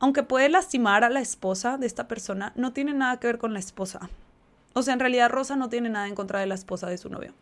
aunque 0.00 0.22
puede 0.22 0.48
lastimar 0.48 1.04
a 1.04 1.10
la 1.10 1.20
esposa 1.20 1.76
de 1.76 1.86
esta 1.86 2.08
persona, 2.08 2.52
no 2.54 2.72
tiene 2.72 2.94
nada 2.94 3.18
que 3.18 3.26
ver 3.26 3.38
con 3.38 3.52
la 3.52 3.58
esposa. 3.58 4.08
O 4.74 4.82
sea, 4.82 4.94
en 4.94 5.00
realidad 5.00 5.30
Rosa 5.30 5.56
no 5.56 5.68
tiene 5.68 5.88
nada 5.88 6.06
en 6.06 6.14
contra 6.14 6.40
de 6.40 6.46
la 6.46 6.54
esposa 6.54 6.88
de 6.88 6.98
su 6.98 7.10
novio. 7.10 7.34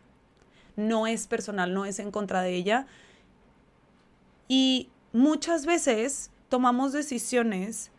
No 0.74 1.06
es 1.06 1.26
personal, 1.26 1.74
no 1.74 1.84
es 1.84 1.98
en 1.98 2.10
contra 2.10 2.40
de 2.40 2.54
ella. 2.54 2.86
Y 4.48 4.90
muchas 5.12 5.66
veces 5.66 6.30
tomamos 6.48 6.92
decisiones 6.92 7.90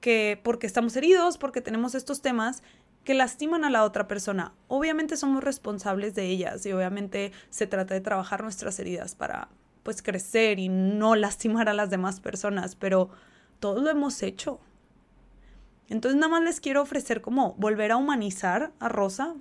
que 0.00 0.40
porque 0.42 0.66
estamos 0.66 0.96
heridos, 0.96 1.38
porque 1.38 1.60
tenemos 1.60 1.94
estos 1.94 2.22
temas 2.22 2.62
que 3.04 3.14
lastiman 3.14 3.64
a 3.64 3.70
la 3.70 3.84
otra 3.84 4.08
persona. 4.08 4.52
Obviamente 4.68 5.16
somos 5.16 5.42
responsables 5.42 6.14
de 6.14 6.26
ellas 6.26 6.66
y 6.66 6.72
obviamente 6.72 7.32
se 7.50 7.66
trata 7.66 7.94
de 7.94 8.00
trabajar 8.00 8.42
nuestras 8.42 8.78
heridas 8.80 9.14
para 9.14 9.48
pues 9.84 10.02
crecer 10.02 10.58
y 10.58 10.68
no 10.68 11.14
lastimar 11.14 11.68
a 11.68 11.74
las 11.74 11.88
demás 11.88 12.18
personas, 12.18 12.74
pero 12.74 13.08
todos 13.60 13.82
lo 13.82 13.90
hemos 13.90 14.22
hecho. 14.24 14.58
Entonces 15.88 16.18
nada 16.18 16.32
más 16.32 16.42
les 16.42 16.60
quiero 16.60 16.82
ofrecer 16.82 17.20
como 17.20 17.54
volver 17.54 17.92
a 17.92 17.96
humanizar 17.96 18.72
a 18.80 18.88
Rosa 18.88 19.36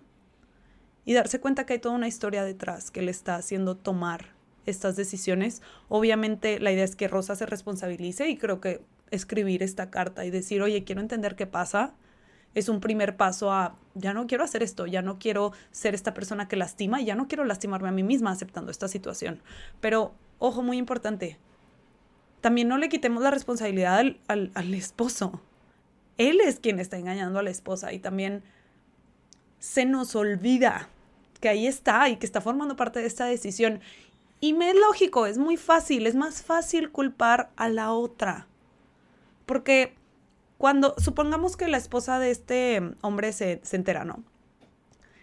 y 1.03 1.13
darse 1.13 1.39
cuenta 1.39 1.65
que 1.65 1.73
hay 1.73 1.79
toda 1.79 1.95
una 1.95 2.07
historia 2.07 2.43
detrás 2.43 2.91
que 2.91 3.01
le 3.01 3.09
está 3.09 3.35
haciendo 3.35 3.75
tomar 3.75 4.34
estas 4.65 4.95
decisiones. 4.95 5.61
Obviamente 5.89 6.59
la 6.59 6.71
idea 6.71 6.83
es 6.83 6.95
que 6.95 7.07
Rosa 7.07 7.35
se 7.35 7.45
responsabilice 7.45 8.29
y 8.29 8.37
creo 8.37 8.61
que 8.61 8.81
escribir 9.11 9.63
esta 9.63 9.89
carta 9.89 10.25
y 10.25 10.31
decir, 10.31 10.61
oye, 10.61 10.83
quiero 10.83 11.01
entender 11.01 11.35
qué 11.35 11.47
pasa, 11.47 11.93
es 12.55 12.69
un 12.69 12.79
primer 12.79 13.17
paso 13.17 13.51
a, 13.51 13.77
ya 13.93 14.13
no 14.13 14.27
quiero 14.27 14.43
hacer 14.43 14.63
esto, 14.63 14.87
ya 14.87 15.01
no 15.01 15.19
quiero 15.19 15.51
ser 15.71 15.93
esta 15.93 16.13
persona 16.13 16.47
que 16.47 16.55
lastima 16.55 17.01
ya 17.01 17.15
no 17.15 17.27
quiero 17.27 17.43
lastimarme 17.43 17.89
a 17.89 17.91
mí 17.91 18.01
misma 18.01 18.31
aceptando 18.31 18.71
esta 18.71 18.87
situación. 18.87 19.41
Pero 19.81 20.13
ojo 20.39 20.63
muy 20.63 20.77
importante, 20.77 21.37
también 22.41 22.67
no 22.67 22.77
le 22.77 22.89
quitemos 22.89 23.21
la 23.21 23.31
responsabilidad 23.31 23.99
al, 23.99 24.19
al, 24.53 24.73
esposo. 24.73 25.41
Él 26.17 26.39
es 26.41 26.59
quien 26.59 26.79
está 26.79 26.97
engañando 26.97 27.39
a 27.39 27.43
la 27.43 27.49
esposa 27.49 27.91
y 27.91 27.99
también 27.99 28.43
se 29.59 29.85
nos 29.85 30.15
olvida 30.15 30.89
que 31.41 31.49
ahí 31.49 31.67
está 31.67 32.07
y 32.07 32.15
que 32.15 32.25
está 32.25 32.39
formando 32.39 32.75
parte 32.75 32.99
de 32.99 33.07
esta 33.07 33.25
decisión. 33.25 33.81
Y 34.39 34.53
me 34.53 34.69
es 34.69 34.75
lógico, 34.75 35.25
es 35.25 35.37
muy 35.37 35.57
fácil, 35.57 36.07
es 36.07 36.15
más 36.15 36.43
fácil 36.43 36.91
culpar 36.91 37.49
a 37.55 37.69
la 37.69 37.93
otra. 37.93 38.47
Porque 39.45 39.95
cuando 40.57 40.95
supongamos 40.97 41.57
que 41.57 41.67
la 41.67 41.77
esposa 41.77 42.19
de 42.19 42.31
este 42.31 42.81
hombre 43.01 43.33
se, 43.33 43.59
se 43.63 43.75
entera, 43.75 44.05
¿no? 44.05 44.23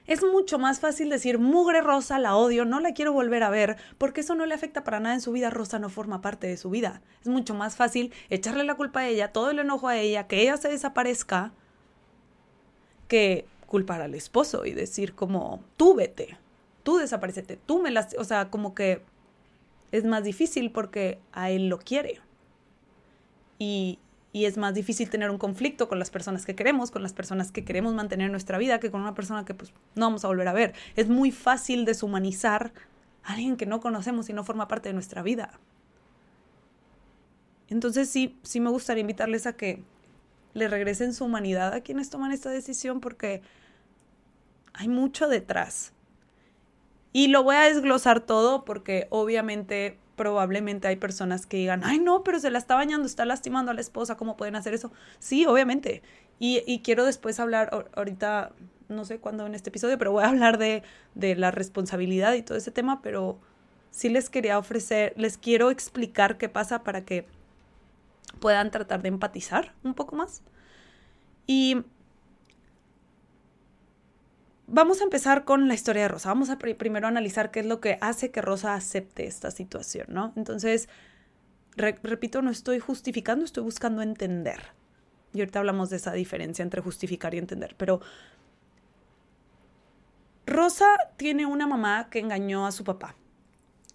Es 0.07 0.23
mucho 0.23 0.59
más 0.59 0.81
fácil 0.81 1.09
decir, 1.11 1.39
mugre 1.39 1.81
Rosa, 1.81 2.19
la 2.19 2.35
odio, 2.35 2.65
no 2.65 2.81
la 2.81 2.93
quiero 2.93 3.13
volver 3.13 3.45
a 3.45 3.51
ver, 3.51 3.77
porque 3.99 4.23
eso 4.23 4.35
no 4.35 4.47
le 4.47 4.55
afecta 4.55 4.83
para 4.83 4.99
nada 4.99 5.15
en 5.15 5.21
su 5.21 5.31
vida, 5.31 5.49
Rosa 5.49 5.79
no 5.79 5.89
forma 5.89 6.21
parte 6.21 6.49
de 6.49 6.57
su 6.57 6.71
vida. 6.71 7.03
Es 7.21 7.29
mucho 7.29 7.55
más 7.55 7.77
fácil 7.77 8.13
echarle 8.29 8.65
la 8.65 8.75
culpa 8.75 9.01
a 9.01 9.09
ella, 9.09 9.33
todo 9.33 9.51
el 9.51 9.61
enojo 9.61 9.87
a 9.87 9.97
ella, 9.97 10.27
que 10.27 10.43
ella 10.43 10.57
se 10.57 10.69
desaparezca, 10.69 11.53
que 13.07 13.47
culpar 13.67 14.03
al 14.03 14.15
esposo 14.15 14.67
y 14.67 14.73
decir 14.73 15.15
como, 15.15 15.63
tú 15.77 15.95
vete, 15.95 16.37
tú 16.83 16.97
desaparecete, 16.97 17.57
tú 17.57 17.81
me 17.83 17.91
las... 17.91 18.15
O 18.19 18.25
sea, 18.25 18.51
como 18.51 18.75
que 18.75 19.03
es 19.91 20.05
más 20.05 20.25
difícil 20.25 20.71
porque 20.71 21.21
a 21.33 21.51
él 21.51 21.69
lo 21.69 21.79
quiere. 21.79 22.21
Y, 23.59 23.99
y 24.33 24.47
es 24.47 24.57
más 24.57 24.75
difícil 24.75 25.11
tener 25.11 25.31
un 25.31 25.39
conflicto 25.39 25.89
con 25.89 25.99
las 25.99 26.11
personas 26.11 26.47
que 26.47 26.55
queremos, 26.55 26.91
con 26.91 27.03
las 27.03 27.13
personas 27.13 27.53
que 27.53 27.65
queremos 27.65 27.95
mantener 27.95 28.27
en 28.27 28.33
nuestra 28.33 28.59
vida, 28.59 28.81
que 28.81 28.91
con 28.91 29.03
una 29.03 29.15
persona 29.15 29.45
que 29.45 29.55
pues 29.55 29.73
no 29.95 30.07
vamos 30.07 30.25
a 30.25 30.29
volver 30.29 30.49
a 30.49 30.53
ver. 30.53 30.75
Es 30.97 31.09
muy 31.09 31.31
fácil 31.31 31.85
deshumanizar 31.85 32.73
a 33.23 33.35
alguien 33.35 33.57
que 33.57 33.67
no 33.67 33.81
conocemos 33.81 34.29
y 34.31 34.33
no 34.33 34.43
forma 34.43 34.69
parte 34.69 34.89
de 34.89 34.95
nuestra 34.95 35.23
vida. 35.23 35.61
Entonces 37.69 38.09
sí, 38.09 38.39
sí 38.43 38.61
me 38.61 38.71
gustaría 38.71 39.03
invitarles 39.03 39.47
a 39.47 39.55
que 39.55 39.83
le 40.55 40.69
regresen 40.69 41.15
su 41.15 41.25
humanidad 41.25 41.73
a 41.73 41.81
quienes 41.81 42.11
toman 42.11 42.33
esta 42.33 42.51
decisión 42.51 43.01
porque 43.01 43.43
hay 44.73 44.89
mucho 44.89 45.29
detrás. 45.29 45.93
Y 47.13 47.29
lo 47.29 47.43
voy 47.43 47.57
a 47.57 47.63
desglosar 47.63 48.21
todo 48.21 48.65
porque 48.65 49.07
obviamente 49.11 49.99
probablemente 50.17 50.89
hay 50.89 50.97
personas 50.97 51.47
que 51.47 51.57
digan, 51.57 51.83
ay 51.85 51.99
no, 51.99 52.23
pero 52.23 52.39
se 52.39 52.51
la 52.51 52.59
está 52.59 52.75
bañando, 52.75 53.07
está 53.07 53.25
lastimando 53.25 53.71
a 53.71 53.75
la 53.75 53.81
esposa, 53.81 54.17
¿cómo 54.17 54.37
pueden 54.37 54.57
hacer 54.57 54.75
eso? 54.75 54.93
Sí, 55.19 55.47
obviamente. 55.47 56.03
Y, 56.39 56.81
quiero 56.81 57.05
después 57.05 57.39
hablar, 57.39 57.87
ahorita, 57.95 58.53
no 58.89 59.05
sé 59.05 59.19
cuándo 59.19 59.47
en 59.47 59.55
este 59.55 59.71
episodio, 59.71 59.97
pero 59.97 60.11
voy 60.11 60.25
a 60.25 60.29
hablar 60.29 60.59
de, 60.59 60.83
de 61.15 61.37
la 61.37 61.53
responsabilidad 61.53 62.35
y 62.35 62.43
todo 62.43 62.59
ese 62.59 62.73
tema, 62.73 63.01
pero 63.01 63.39
sí 63.91 64.09
les 64.09 64.29
quería 64.29 64.59
ofrecer, 64.59 65.15
les 65.17 65.39
quiero 65.39 65.71
explicar 65.71 66.39
qué 66.39 66.49
pasa 66.49 66.83
para 66.83 67.05
que 67.05 67.27
puedan 68.41 68.73
tratar 68.73 69.03
de 69.03 69.09
empatizar 69.09 69.73
un 69.85 69.95
poco 69.95 70.17
más. 70.17 70.43
Y 71.47 71.85
vamos 74.73 75.03
a 75.03 75.05
empezar 75.05 75.45
con 75.45 75.69
la 75.69 75.75
historia 75.75 76.03
de 76.03 76.09
Rosa. 76.09 76.31
Vamos 76.31 76.49
a 76.51 76.59
primero 76.59 77.07
analizar 77.07 77.51
qué 77.51 77.61
es 77.61 77.67
lo 77.67 77.81
que 77.81 77.99
hace 78.01 78.31
que 78.31 78.41
Rosa 78.41 78.75
acepte 78.75 79.27
esta 79.27 79.51
situación, 79.51 80.07
¿no? 80.09 80.33
Entonces, 80.35 80.89
repito, 81.77 82.43
no 82.43 82.51
estoy 82.51 82.81
justificando, 82.81 83.45
estoy 83.45 83.63
buscando 83.63 84.03
entender. 84.03 84.73
Y 85.35 85.41
ahorita 85.41 85.61
hablamos 85.61 85.91
de 85.91 85.97
esa 85.97 86.13
diferencia 86.13 86.63
entre 86.63 86.81
justificar 86.81 87.35
y 87.35 87.39
entender, 87.39 87.75
pero 87.77 88.01
Rosa 90.47 90.87
tiene 91.17 91.47
una 91.47 91.67
mamá 91.67 92.09
que 92.11 92.19
engañó 92.19 92.67
a 92.67 92.73
su 92.73 92.83
papá. 92.83 93.15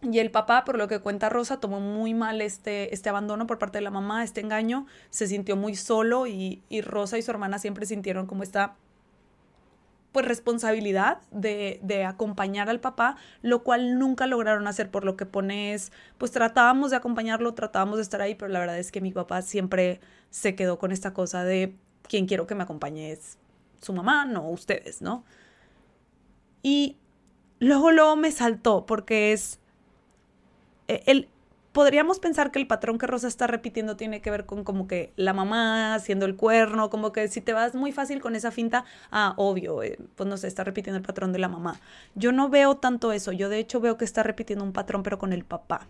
Y 0.03 0.19
el 0.19 0.29
papá, 0.29 0.63
por 0.63 0.77
lo 0.77 0.88
que 0.88 1.00
cuenta 1.00 1.27
Rosa, 1.27 1.60
tomó 1.60 1.79
muy 1.79 2.13
mal 2.13 2.39
este, 2.39 2.93
este 2.93 3.10
abandono 3.10 3.48
por 3.48 3.57
parte 3.57 3.79
de 3.79 3.84
la 3.84 3.89
mamá, 3.89 4.24
este 4.24 4.41
engaño, 4.41 4.86
se 5.10 5.27
sintió 5.27 5.55
muy 5.55 5.75
solo 5.75 6.27
y, 6.27 6.62
y 6.69 6.81
Rosa 6.81 7.17
y 7.17 7.24
su 7.24 7.31
hermana 7.31 7.57
siempre 7.57 7.88
sintieron 7.88 8.27
como 8.27 8.43
esta 8.43 8.75
pues 10.12 10.26
responsabilidad 10.26 11.20
de, 11.32 11.80
de, 11.84 12.06
acompañar 12.06 12.70
al 12.70 12.80
papá, 12.80 13.18
lo 13.42 13.64
cual 13.64 14.00
nunca 14.00 14.26
lograron 14.26 14.68
hacer, 14.68 14.90
por 14.90 15.06
lo 15.06 15.16
que 15.16 15.26
pones, 15.26 15.92
pues 16.18 16.32
tratábamos 16.32 16.92
de 16.92 16.98
acompañarlo, 16.98 17.54
tratábamos 17.54 17.98
de 17.98 18.04
estar 18.04 18.22
ahí, 18.22 18.34
pero 18.36 18.52
la 18.52 18.60
verdad 18.60 18.80
es 18.80 18.92
que 18.92 19.02
mi 19.02 19.12
papá 19.12 19.42
siempre 19.42 20.00
se 20.30 20.56
quedó 20.56 20.80
con 20.80 20.92
esta 20.92 21.14
cosa 21.14 21.44
de 21.44 21.76
quien 22.08 22.26
quiero 22.26 22.48
que 22.48 22.56
me 22.56 22.64
acompañe 22.64 23.12
es 23.12 23.38
su 23.82 23.94
mamá, 23.94 24.26
no 24.26 24.50
ustedes, 24.50 25.02
¿no? 25.02 25.24
Y 26.64 26.98
luego, 27.60 27.92
luego 27.92 28.16
me 28.16 28.32
saltó 28.32 28.86
porque 28.86 29.34
es, 29.34 29.60
e, 30.88 31.04
el, 31.06 31.30
podríamos 31.77 32.17
pensar 32.17 32.50
que 32.50 32.57
el 32.57 32.65
patrón 32.65 32.98
que 32.98 33.05
Rosa 33.05 33.27
está 33.27 33.46
repitiendo 33.46 33.96
tiene 33.96 34.19
que 34.19 34.31
ver 34.31 34.48
con 34.48 34.63
como 34.63 34.88
que 34.88 35.13
la 35.15 35.31
mamá 35.31 35.93
haciendo 35.93 36.25
el 36.25 36.36
cuerno, 36.36 36.89
como 36.89 37.12
que 37.12 37.27
si 37.27 37.39
te 37.39 37.53
vas 37.53 37.75
muy 37.75 37.91
fácil 37.91 38.19
con 38.19 38.36
esa 38.36 38.50
finta, 38.50 38.84
ah, 39.12 39.36
obvio, 39.38 39.84
eh, 39.84 40.00
pues 40.15 40.27
no 40.27 40.38
sé, 40.38 40.48
está 40.48 40.63
repitiendo 40.63 40.98
el 40.98 41.05
patrón 41.05 41.34
de 41.34 41.38
la 41.38 41.50
mamá. 41.50 41.79
Yo 42.15 42.31
no 42.31 42.50
veo 42.50 42.77
tanto 42.77 43.12
eso, 43.12 43.31
yo 43.31 43.48
de 43.48 43.60
hecho 43.60 43.79
veo 43.79 43.96
que 43.96 44.05
está 44.05 44.24
repitiendo 44.24 44.65
un 44.65 44.74
patrón 44.74 45.03
pero 45.03 45.19
con 45.19 45.34
el 45.34 45.46
papá. 45.46 45.86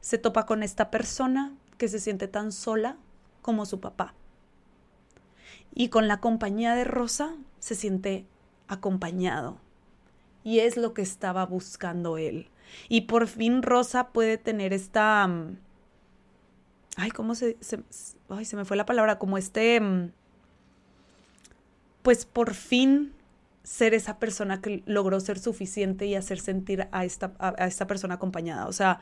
Se 0.00 0.18
topa 0.18 0.44
con 0.44 0.64
esta 0.64 0.90
persona 0.90 1.54
que 1.78 1.86
se 1.86 2.00
siente 2.00 2.26
tan 2.26 2.50
sola 2.50 2.96
como 3.42 3.64
su 3.64 3.78
papá. 3.78 4.12
Y 5.72 5.88
con 5.88 6.08
la 6.08 6.18
compañía 6.18 6.74
de 6.74 6.82
Rosa 6.82 7.36
se 7.60 7.76
siente 7.76 8.26
acompañado. 8.66 9.58
Y 10.42 10.58
es 10.58 10.76
lo 10.76 10.94
que 10.94 11.02
estaba 11.02 11.46
buscando 11.46 12.18
él. 12.18 12.50
Y 12.88 13.02
por 13.02 13.26
fin 13.26 13.62
Rosa 13.62 14.08
puede 14.08 14.38
tener 14.38 14.72
esta... 14.72 15.26
Mm, 15.26 15.58
ay, 16.96 17.10
¿cómo 17.10 17.34
se, 17.34 17.56
Ay, 18.28 18.44
se 18.44 18.56
me 18.56 18.64
fue 18.64 18.76
la 18.76 18.86
palabra, 18.86 19.18
como 19.18 19.38
este... 19.38 19.80
Mm, 19.80 20.12
pues 22.02 22.24
por 22.24 22.54
fin 22.54 23.12
ser 23.64 23.92
esa 23.92 24.20
persona 24.20 24.60
que 24.60 24.84
logró 24.86 25.18
ser 25.18 25.40
suficiente 25.40 26.06
y 26.06 26.14
hacer 26.14 26.38
sentir 26.38 26.86
a 26.92 27.04
esta, 27.04 27.32
a 27.40 27.66
esta 27.66 27.88
persona 27.88 28.14
acompañada. 28.14 28.68
O 28.68 28.72
sea, 28.72 29.00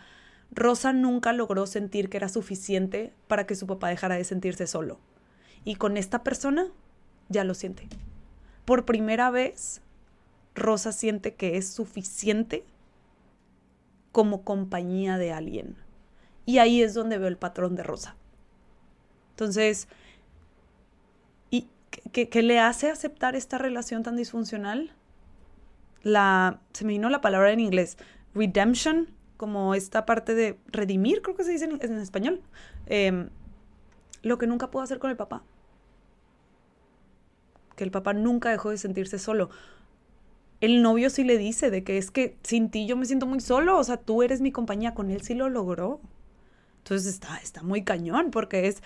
Rosa 0.51 0.93
nunca 0.93 1.33
logró 1.33 1.67
sentir 1.67 2.09
que 2.09 2.17
era 2.17 2.29
suficiente 2.29 3.13
para 3.29 3.47
que 3.47 3.57
su 3.57 3.67
papá 3.67 3.89
dejara 3.89 4.15
de 4.15 4.25
sentirse 4.25 4.67
solo. 4.67 4.99
Y 5.65 5.77
con 5.77 5.97
esta 5.97 6.23
persona 6.23 6.69
ya 7.29 7.45
lo 7.45 7.55
siente. 7.55 7.89
Por 8.65 8.85
primera 8.85 9.31
vez, 9.31 9.83
Rosa 10.55 10.93
siente 10.93 11.35
que 11.35 11.57
es 11.57 11.69
suficiente 11.69 12.65
como 14.15 14.45
compañía 14.45 15.19
de 15.19 15.33
alguien. 15.33 15.75
Y 16.47 16.59
ahí 16.59 16.81
es 16.81 16.95
donde 16.95 17.19
veo 17.19 17.27
el 17.27 17.37
patrón 17.37 17.75
de 17.75 17.83
Rosa. 17.83 18.15
Entonces, 19.31 19.89
¿y 21.51 21.69
qué, 22.13 22.43
le 22.45 22.61
hace 22.61 22.91
aceptar 22.91 23.35
esta 23.35 23.59
relación 23.59 24.05
tan 24.05 24.15
disfuncional? 24.15 24.93
La, 26.05 26.61
se 26.73 26.85
me 26.85 26.93
vino 26.93 27.11
la 27.11 27.21
palabra 27.21 27.51
en 27.51 27.59
inglés, 27.59 27.99
redemption, 28.37 29.09
como 29.37 29.75
esta 29.75 30.07
parte 30.07 30.37
de 30.37 30.61
redimir, 30.69 31.21
creo 31.21 31.35
que 31.35 31.43
se 31.43 31.51
dice 31.51 31.65
en, 31.65 31.99
español. 31.99 32.41
Em, 32.87 33.31
lo 34.23 34.39
que 34.39 34.47
nunca 34.47 34.71
pudo 34.71 34.85
hacer 34.85 35.01
con 35.01 35.11
el 35.11 35.17
papá. 35.17 35.43
Que 37.75 37.83
el 37.83 37.91
papá 37.91 38.13
nunca 38.13 38.51
dejó 38.51 38.71
de 38.71 38.79
sentirse 38.79 39.19
solo 39.19 39.51
el 40.65 40.83
novio 40.83 41.11
sí 41.11 41.25
le 41.25 41.39
dice 41.39 41.71
de 41.71 41.85
que 41.85 41.99
es 41.99 42.11
que 42.11 42.37
sin 42.43 42.71
ti 42.71 42.87
yo 42.87 42.97
me 42.97 43.07
siento 43.07 43.27
muy 43.27 43.41
solo, 43.41 43.79
o 43.79 43.85
sea, 43.85 43.97
tú 43.97 44.23
eres 44.23 44.41
mi 44.41 44.53
compañía, 44.53 44.95
con 44.95 45.11
él 45.11 45.23
sí 45.23 45.35
lo 45.35 45.49
logró. 45.49 46.01
Entonces 46.79 47.13
está, 47.15 47.39
está 47.39 47.63
muy 47.63 47.83
cañón 47.83 48.31
porque 48.31 48.67
es, 48.69 48.83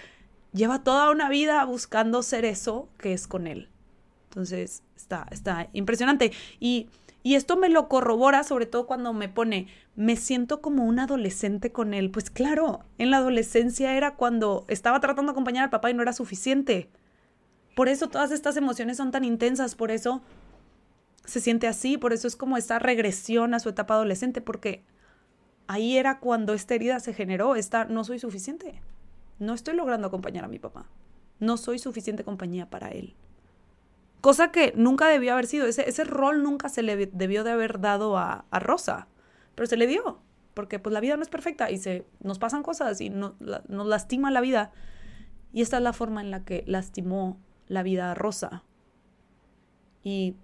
lleva 0.52 0.82
toda 0.82 1.11
una 1.11 1.28
vida 1.28 1.64
buscando 1.64 2.23
ser 2.23 2.44
eso 2.44 2.88
que 2.99 3.12
es 3.12 3.26
con 3.26 3.47
él. 3.47 3.68
Entonces 4.28 4.82
está, 4.97 5.26
está 5.30 5.68
impresionante. 5.73 6.32
Y, 6.61 6.88
y 7.23 7.35
esto 7.35 7.56
me 7.56 7.68
lo 7.68 7.88
corrobora 7.88 8.44
sobre 8.44 8.66
todo 8.66 8.87
cuando 8.87 9.12
me 9.12 9.28
pone, 9.28 9.68
me 9.97 10.16
siento 10.16 10.61
como 10.61 10.85
un 10.85 10.99
adolescente 10.99 11.73
con 11.73 11.94
él. 11.94 12.11
Pues 12.11 12.30
claro, 12.30 12.80
en 12.99 13.11
la 13.11 13.18
adolescencia 13.18 13.97
era 13.97 14.14
cuando 14.14 14.64
estaba 14.68 15.00
tratando 15.00 15.30
de 15.30 15.35
acompañar 15.35 15.64
al 15.64 15.70
papá 15.70 15.90
y 15.90 15.94
no 15.94 16.02
era 16.02 16.12
suficiente. 16.12 16.88
Por 17.75 17.88
eso 17.88 18.08
todas 18.08 18.32
estas 18.32 18.56
emociones 18.56 18.97
son 18.97 19.11
tan 19.11 19.25
intensas, 19.25 19.75
por 19.75 19.90
eso 19.90 20.23
se 21.28 21.40
siente 21.40 21.66
así, 21.66 21.99
por 21.99 22.14
eso 22.14 22.26
es 22.26 22.37
como 22.37 22.56
esta 22.56 22.78
regresión 22.78 23.52
a 23.52 23.61
su 23.61 23.68
etapa 23.68 23.94
adolescente, 23.94 24.40
porque 24.40 24.82
ahí 25.66 25.99
era 25.99 26.20
cuando 26.20 26.54
esta 26.54 26.75
herida 26.75 27.00
se 27.00 27.12
generó, 27.12 27.54
esta 27.54 27.85
no 27.85 28.02
soy 28.02 28.18
suficiente, 28.18 28.80
no 29.38 29.52
estoy 29.52 29.75
logrando 29.75 30.08
acompañar 30.08 30.47
a 30.47 30.49
mi 30.49 30.58
papá, 30.58 30.87
no 31.38 31.58
soy 31.58 31.78
suficiente 31.78 32.25
compañía 32.25 32.70
para 32.70 32.88
él. 32.88 33.14
Cosa 34.23 34.50
que 34.50 34.73
nunca 34.75 35.06
debió 35.06 35.35
haber 35.35 35.47
sido, 35.47 35.66
ese, 35.66 35.87
ese 35.88 36.04
rol 36.04 36.42
nunca 36.42 36.70
se 36.70 36.82
le 36.82 36.97
debió 36.97 37.44
de 37.44 37.50
haber 37.50 37.78
dado 37.78 38.16
a, 38.16 38.47
Rosa, 38.50 39.06
pero 39.54 39.66
se 39.66 39.76
le 39.76 39.87
dio, 39.87 40.20
porque 40.54 40.78
pues 40.78 40.94
la 40.94 41.00
vida 41.00 41.16
no 41.16 41.23
es 41.23 41.28
perfecta 41.28 41.70
y 41.70 41.76
se, 41.76 42.06
nos 42.20 42.38
pasan 42.38 42.62
cosas 42.62 43.02
y 43.02 43.11
no, 43.11 43.37
nos 43.68 43.87
lastima 43.87 44.30
la 44.30 44.40
vida. 44.40 44.73
Y 45.52 45.61
esta 45.61 45.76
es 45.76 45.82
la 45.82 45.92
forma 45.92 46.23
en 46.23 46.30
la 46.30 46.44
que 46.44 46.64
lastimó 46.66 47.38
la 47.68 47.82
vida 47.82 48.11
a 48.11 48.14
Rosa. 48.14 48.64
Y 50.02 50.35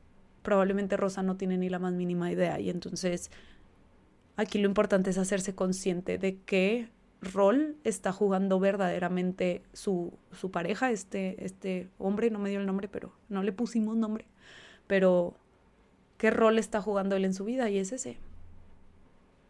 probablemente 0.44 0.96
Rosa 0.96 1.24
no 1.24 1.36
tiene 1.36 1.58
ni 1.58 1.68
la 1.68 1.80
más 1.80 1.94
mínima 1.94 2.30
idea 2.30 2.60
y 2.60 2.70
entonces 2.70 3.32
Aquí 4.36 4.58
lo 4.58 4.66
importante 4.66 5.10
es 5.10 5.18
hacerse 5.18 5.54
consciente 5.54 6.18
de 6.18 6.38
qué 6.44 6.88
rol 7.20 7.76
está 7.84 8.12
jugando 8.12 8.58
verdaderamente 8.58 9.62
su, 9.72 10.12
su 10.32 10.50
pareja, 10.50 10.90
este, 10.90 11.44
este 11.44 11.88
hombre, 11.98 12.30
no 12.30 12.38
me 12.38 12.50
dio 12.50 12.58
el 12.58 12.66
nombre, 12.66 12.88
pero 12.88 13.12
no 13.28 13.42
le 13.42 13.52
pusimos 13.52 13.96
nombre, 13.96 14.26
pero 14.86 15.34
qué 16.18 16.30
rol 16.30 16.58
está 16.58 16.82
jugando 16.82 17.14
él 17.14 17.24
en 17.24 17.32
su 17.32 17.44
vida 17.44 17.70
y 17.70 17.78
es 17.78 17.92
ese, 17.92 18.18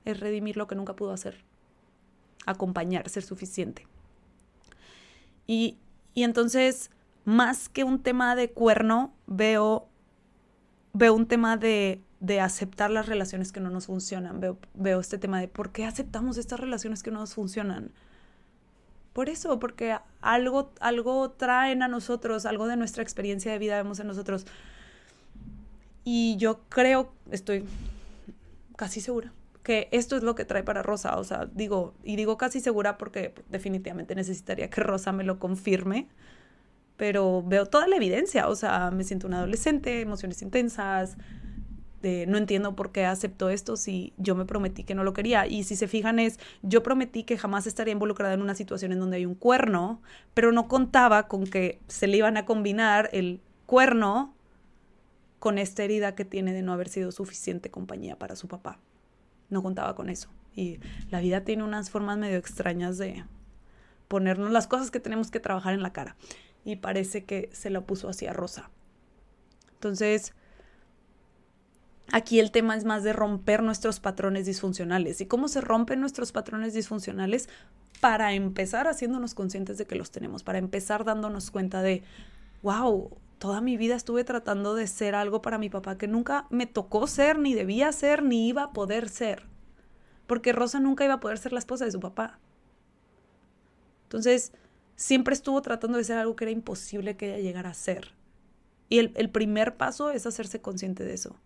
es 0.04 0.20
redimir 0.20 0.58
lo 0.58 0.66
que 0.66 0.74
nunca 0.74 0.94
pudo 0.94 1.12
hacer, 1.12 1.38
acompañar, 2.44 3.08
ser 3.08 3.22
suficiente. 3.22 3.88
Y, 5.46 5.78
y 6.12 6.24
entonces, 6.24 6.90
más 7.24 7.70
que 7.70 7.84
un 7.84 8.02
tema 8.02 8.36
de 8.36 8.50
cuerno, 8.50 9.14
veo, 9.26 9.88
veo 10.94 11.12
un 11.12 11.26
tema 11.26 11.58
de 11.58 12.02
de 12.24 12.40
aceptar 12.40 12.90
las 12.90 13.04
relaciones 13.04 13.52
que 13.52 13.60
no 13.60 13.68
nos 13.68 13.84
funcionan. 13.84 14.40
Veo, 14.72 15.00
este 15.00 15.18
tema 15.18 15.40
de 15.40 15.46
por 15.46 15.72
qué 15.72 15.84
aceptamos 15.84 16.38
estas 16.38 16.58
relaciones 16.58 17.02
que 17.02 17.10
no 17.10 17.20
nos 17.20 17.34
funcionan. 17.34 17.90
Por 19.12 19.28
eso, 19.28 19.60
porque 19.60 19.98
algo, 20.22 20.72
algo 20.80 21.30
traen 21.32 21.82
a 21.82 21.88
nosotros, 21.88 22.46
algo 22.46 22.66
de 22.66 22.76
nuestra 22.76 23.02
experiencia 23.02 23.52
de 23.52 23.58
vida 23.58 23.76
vemos 23.76 24.00
en 24.00 24.06
nosotros. 24.06 24.46
Y 26.02 26.36
yo 26.38 26.60
creo, 26.70 27.12
estoy 27.30 27.66
casi 28.74 29.02
segura, 29.02 29.30
que 29.62 29.88
esto 29.92 30.16
es 30.16 30.22
lo 30.22 30.34
que 30.34 30.46
trae 30.46 30.62
para 30.62 30.82
Rosa. 30.82 31.18
O 31.18 31.24
sea, 31.24 31.44
digo, 31.52 31.92
y 32.02 32.16
digo 32.16 32.38
casi 32.38 32.60
segura 32.60 32.96
porque 32.96 33.34
definitivamente 33.50 34.14
necesitaría 34.14 34.70
que 34.70 34.80
Rosa 34.80 35.12
me 35.12 35.24
lo 35.24 35.38
confirme. 35.38 36.08
Pero 36.96 37.42
veo 37.42 37.66
toda 37.66 37.88
la 37.88 37.96
evidencia. 37.96 38.48
O 38.48 38.56
sea, 38.56 38.90
me 38.90 39.04
siento 39.04 39.26
una 39.26 39.38
adolescente, 39.38 40.00
emociones 40.00 40.42
intensas, 40.42 41.16
no 42.26 42.36
entiendo 42.36 42.76
por 42.76 42.92
qué 42.92 43.06
aceptó 43.06 43.48
esto 43.48 43.76
si 43.76 44.12
yo 44.18 44.34
me 44.34 44.44
prometí 44.44 44.84
que 44.84 44.94
no 44.94 45.04
lo 45.04 45.14
quería. 45.14 45.46
Y 45.46 45.64
si 45.64 45.74
se 45.74 45.88
fijan 45.88 46.18
es, 46.18 46.38
yo 46.62 46.82
prometí 46.82 47.24
que 47.24 47.38
jamás 47.38 47.66
estaría 47.66 47.92
involucrada 47.92 48.34
en 48.34 48.42
una 48.42 48.54
situación 48.54 48.92
en 48.92 49.00
donde 49.00 49.16
hay 49.16 49.26
un 49.26 49.34
cuerno, 49.34 50.02
pero 50.34 50.52
no 50.52 50.68
contaba 50.68 51.28
con 51.28 51.46
que 51.46 51.80
se 51.88 52.06
le 52.06 52.18
iban 52.18 52.36
a 52.36 52.44
combinar 52.44 53.08
el 53.12 53.40
cuerno 53.66 54.34
con 55.38 55.58
esta 55.58 55.82
herida 55.82 56.14
que 56.14 56.24
tiene 56.24 56.52
de 56.52 56.62
no 56.62 56.72
haber 56.72 56.88
sido 56.88 57.10
suficiente 57.10 57.70
compañía 57.70 58.18
para 58.18 58.36
su 58.36 58.48
papá. 58.48 58.78
No 59.48 59.62
contaba 59.62 59.94
con 59.94 60.10
eso. 60.10 60.28
Y 60.54 60.80
la 61.10 61.20
vida 61.20 61.42
tiene 61.42 61.64
unas 61.64 61.90
formas 61.90 62.18
medio 62.18 62.36
extrañas 62.36 62.98
de 62.98 63.24
ponernos 64.08 64.50
las 64.50 64.66
cosas 64.66 64.90
que 64.90 65.00
tenemos 65.00 65.30
que 65.30 65.40
trabajar 65.40 65.72
en 65.72 65.82
la 65.82 65.92
cara. 65.92 66.16
Y 66.64 66.76
parece 66.76 67.24
que 67.24 67.50
se 67.52 67.70
lo 67.70 67.84
puso 67.84 68.08
así 68.08 68.26
a 68.26 68.32
Rosa. 68.32 68.70
Entonces, 69.74 70.32
Aquí 72.12 72.38
el 72.38 72.50
tema 72.50 72.76
es 72.76 72.84
más 72.84 73.02
de 73.02 73.12
romper 73.12 73.62
nuestros 73.62 73.98
patrones 73.98 74.46
disfuncionales. 74.46 75.20
¿Y 75.20 75.26
cómo 75.26 75.48
se 75.48 75.60
rompen 75.60 76.00
nuestros 76.00 76.32
patrones 76.32 76.74
disfuncionales? 76.74 77.48
Para 78.00 78.34
empezar 78.34 78.86
haciéndonos 78.86 79.34
conscientes 79.34 79.78
de 79.78 79.86
que 79.86 79.94
los 79.94 80.10
tenemos, 80.10 80.42
para 80.42 80.58
empezar 80.58 81.04
dándonos 81.04 81.50
cuenta 81.50 81.80
de, 81.80 82.02
wow, 82.62 83.10
toda 83.38 83.60
mi 83.62 83.76
vida 83.76 83.94
estuve 83.94 84.22
tratando 84.24 84.74
de 84.74 84.86
ser 84.86 85.14
algo 85.14 85.40
para 85.40 85.58
mi 85.58 85.70
papá 85.70 85.96
que 85.96 86.06
nunca 86.06 86.46
me 86.50 86.66
tocó 86.66 87.06
ser, 87.06 87.38
ni 87.38 87.54
debía 87.54 87.90
ser, 87.92 88.22
ni 88.22 88.48
iba 88.48 88.64
a 88.64 88.72
poder 88.72 89.08
ser. 89.08 89.46
Porque 90.26 90.52
Rosa 90.52 90.80
nunca 90.80 91.04
iba 91.04 91.14
a 91.14 91.20
poder 91.20 91.38
ser 91.38 91.52
la 91.52 91.58
esposa 91.58 91.86
de 91.86 91.92
su 91.92 92.00
papá. 92.00 92.38
Entonces, 94.04 94.52
siempre 94.96 95.34
estuvo 95.34 95.60
tratando 95.62 95.98
de 95.98 96.04
ser 96.04 96.18
algo 96.18 96.36
que 96.36 96.44
era 96.44 96.52
imposible 96.52 97.16
que 97.16 97.42
llegara 97.42 97.70
a 97.70 97.74
ser. 97.74 98.12
Y 98.88 98.98
el, 98.98 99.12
el 99.16 99.30
primer 99.30 99.76
paso 99.76 100.10
es 100.10 100.26
hacerse 100.26 100.60
consciente 100.60 101.04
de 101.04 101.14
eso. 101.14 101.36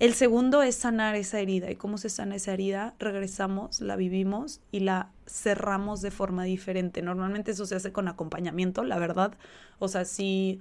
El 0.00 0.14
segundo 0.14 0.62
es 0.62 0.74
sanar 0.74 1.14
esa 1.14 1.38
herida. 1.38 1.70
¿Y 1.70 1.76
cómo 1.76 1.98
se 1.98 2.08
sana 2.08 2.34
esa 2.34 2.52
herida? 2.52 2.94
Regresamos, 2.98 3.80
la 3.80 3.96
vivimos 3.96 4.60
y 4.72 4.80
la 4.80 5.12
cerramos 5.26 6.02
de 6.02 6.10
forma 6.10 6.44
diferente. 6.44 7.00
Normalmente 7.00 7.52
eso 7.52 7.64
se 7.64 7.76
hace 7.76 7.92
con 7.92 8.08
acompañamiento, 8.08 8.82
la 8.82 8.98
verdad. 8.98 9.34
O 9.78 9.88
sea, 9.88 10.04
si 10.04 10.60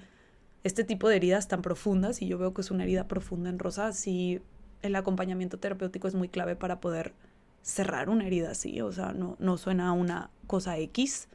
este 0.63 0.83
tipo 0.83 1.09
de 1.09 1.15
heridas 1.15 1.47
tan 1.47 1.61
profundas, 1.61 2.21
y 2.21 2.27
yo 2.27 2.37
veo 2.37 2.53
que 2.53 2.61
es 2.61 2.71
una 2.71 2.83
herida 2.83 3.07
profunda 3.07 3.49
en 3.49 3.59
Rosa, 3.59 3.91
si 3.91 4.39
el 4.81 4.95
acompañamiento 4.95 5.57
terapéutico 5.57 6.07
es 6.07 6.15
muy 6.15 6.29
clave 6.29 6.55
para 6.55 6.79
poder 6.79 7.13
cerrar 7.63 8.09
una 8.09 8.27
herida 8.27 8.51
así. 8.51 8.79
O 8.81 8.91
sea, 8.91 9.13
no, 9.13 9.35
no 9.39 9.57
suena 9.57 9.87
a 9.87 9.93
una 9.93 10.29
cosa 10.45 10.77
X, 10.77 11.27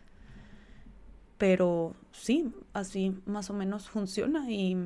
pero 1.38 1.96
sí, 2.12 2.52
así 2.74 3.20
más 3.26 3.50
o 3.50 3.54
menos 3.54 3.88
funciona 3.88 4.48
y 4.50 4.76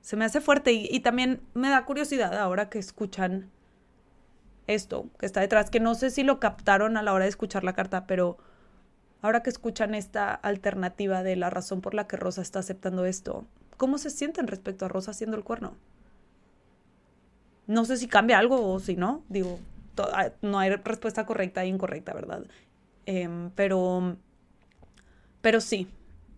se 0.00 0.16
me 0.16 0.24
hace 0.24 0.40
fuerte 0.40 0.72
y, 0.72 1.00
también 1.00 1.40
me 1.54 1.68
da 1.68 1.84
curiosidad 1.84 2.36
ahora 2.38 2.68
que 2.68 2.78
escuchan 2.78 3.50
esto 4.66 5.06
que 5.18 5.26
está 5.26 5.40
detrás, 5.40 5.70
que 5.70 5.80
no 5.80 5.94
sé 5.94 6.10
si 6.10 6.22
lo 6.22 6.40
captaron 6.40 6.96
a 6.96 7.02
la 7.02 7.12
hora 7.12 7.24
de 7.24 7.30
escuchar 7.30 7.64
la 7.64 7.74
carta, 7.74 8.06
pero 8.06 8.38
ahora 9.22 9.42
que 9.42 9.50
escuchan 9.50 9.94
esta 9.94 10.32
alternativa 10.32 11.22
de 11.22 11.36
la 11.36 11.50
razón 11.50 11.80
por 11.80 11.94
la 11.94 12.06
que 12.06 12.16
Rosa 12.16 12.42
está 12.42 12.60
aceptando 12.60 13.04
esto, 13.04 13.44
¿cómo 13.76 13.98
se 13.98 14.10
sienten 14.10 14.46
respecto 14.46 14.84
a 14.84 14.88
Rosa 14.88 15.10
haciendo 15.10 15.36
el 15.36 15.44
cuerno? 15.44 15.74
No 17.66 17.84
sé 17.84 17.96
si 17.96 18.08
cambia 18.08 18.38
algo 18.38 18.72
o 18.72 18.80
si 18.80 18.96
no, 18.96 19.22
digo, 19.28 19.58
no 20.42 20.58
hay 20.58 20.70
respuesta 20.70 21.26
correcta 21.26 21.64
e 21.64 21.68
incorrecta, 21.68 22.12
¿verdad? 22.12 22.44
Em, 23.06 23.50
pero, 23.50 24.16
pero 25.40 25.60
sí, 25.60 25.88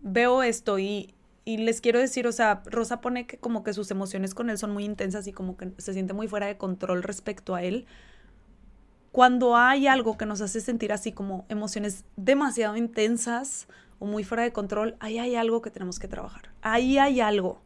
veo 0.02 0.42
esto 0.42 0.78
y, 0.78 1.14
y 1.44 1.58
les 1.58 1.80
quiero 1.80 1.98
decir, 1.98 2.26
o 2.26 2.32
sea, 2.32 2.62
Rosa 2.66 3.00
pone 3.00 3.26
que 3.26 3.38
como 3.38 3.64
que 3.64 3.72
sus 3.72 3.90
emociones 3.90 4.34
con 4.34 4.50
él 4.50 4.58
son 4.58 4.72
muy 4.72 4.84
intensas 4.84 5.26
y 5.26 5.32
como 5.32 5.56
que 5.56 5.72
se 5.78 5.92
siente 5.92 6.14
muy 6.14 6.28
fuera 6.28 6.46
de 6.46 6.56
control 6.56 7.02
respecto 7.02 7.54
a 7.54 7.62
él. 7.62 7.86
Cuando 9.10 9.56
hay 9.56 9.86
algo 9.86 10.16
que 10.16 10.24
nos 10.24 10.40
hace 10.40 10.60
sentir 10.60 10.92
así 10.92 11.12
como 11.12 11.44
emociones 11.48 12.04
demasiado 12.16 12.76
intensas 12.76 13.68
o 13.98 14.06
muy 14.06 14.24
fuera 14.24 14.42
de 14.42 14.52
control, 14.52 14.96
ahí 15.00 15.18
hay 15.18 15.34
algo 15.34 15.60
que 15.62 15.70
tenemos 15.70 15.98
que 15.98 16.08
trabajar. 16.08 16.50
Ahí 16.62 16.98
hay 16.98 17.20
algo. 17.20 17.60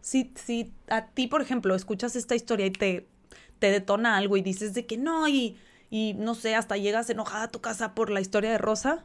Si, 0.00 0.32
si 0.36 0.72
a 0.88 1.06
ti, 1.06 1.26
por 1.26 1.42
ejemplo, 1.42 1.74
escuchas 1.74 2.14
esta 2.14 2.36
historia 2.36 2.66
y 2.66 2.70
te, 2.70 3.08
te 3.58 3.70
detona 3.70 4.16
algo 4.16 4.36
y 4.36 4.42
dices 4.42 4.74
de 4.74 4.86
que 4.86 4.96
no, 4.96 5.28
y, 5.28 5.56
y 5.90 6.14
no 6.14 6.34
sé, 6.34 6.54
hasta 6.54 6.76
llegas 6.76 7.10
enojada 7.10 7.44
a 7.44 7.50
tu 7.50 7.60
casa 7.60 7.94
por 7.94 8.10
la 8.10 8.20
historia 8.20 8.50
de 8.50 8.58
Rosa, 8.58 9.04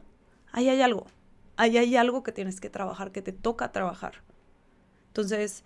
ahí 0.52 0.68
hay 0.68 0.82
algo 0.82 1.06
ahí 1.56 1.78
hay 1.78 1.96
algo 1.96 2.22
que 2.22 2.32
tienes 2.32 2.60
que 2.60 2.70
trabajar, 2.70 3.12
que 3.12 3.22
te 3.22 3.32
toca 3.32 3.72
trabajar. 3.72 4.14
Entonces, 5.08 5.64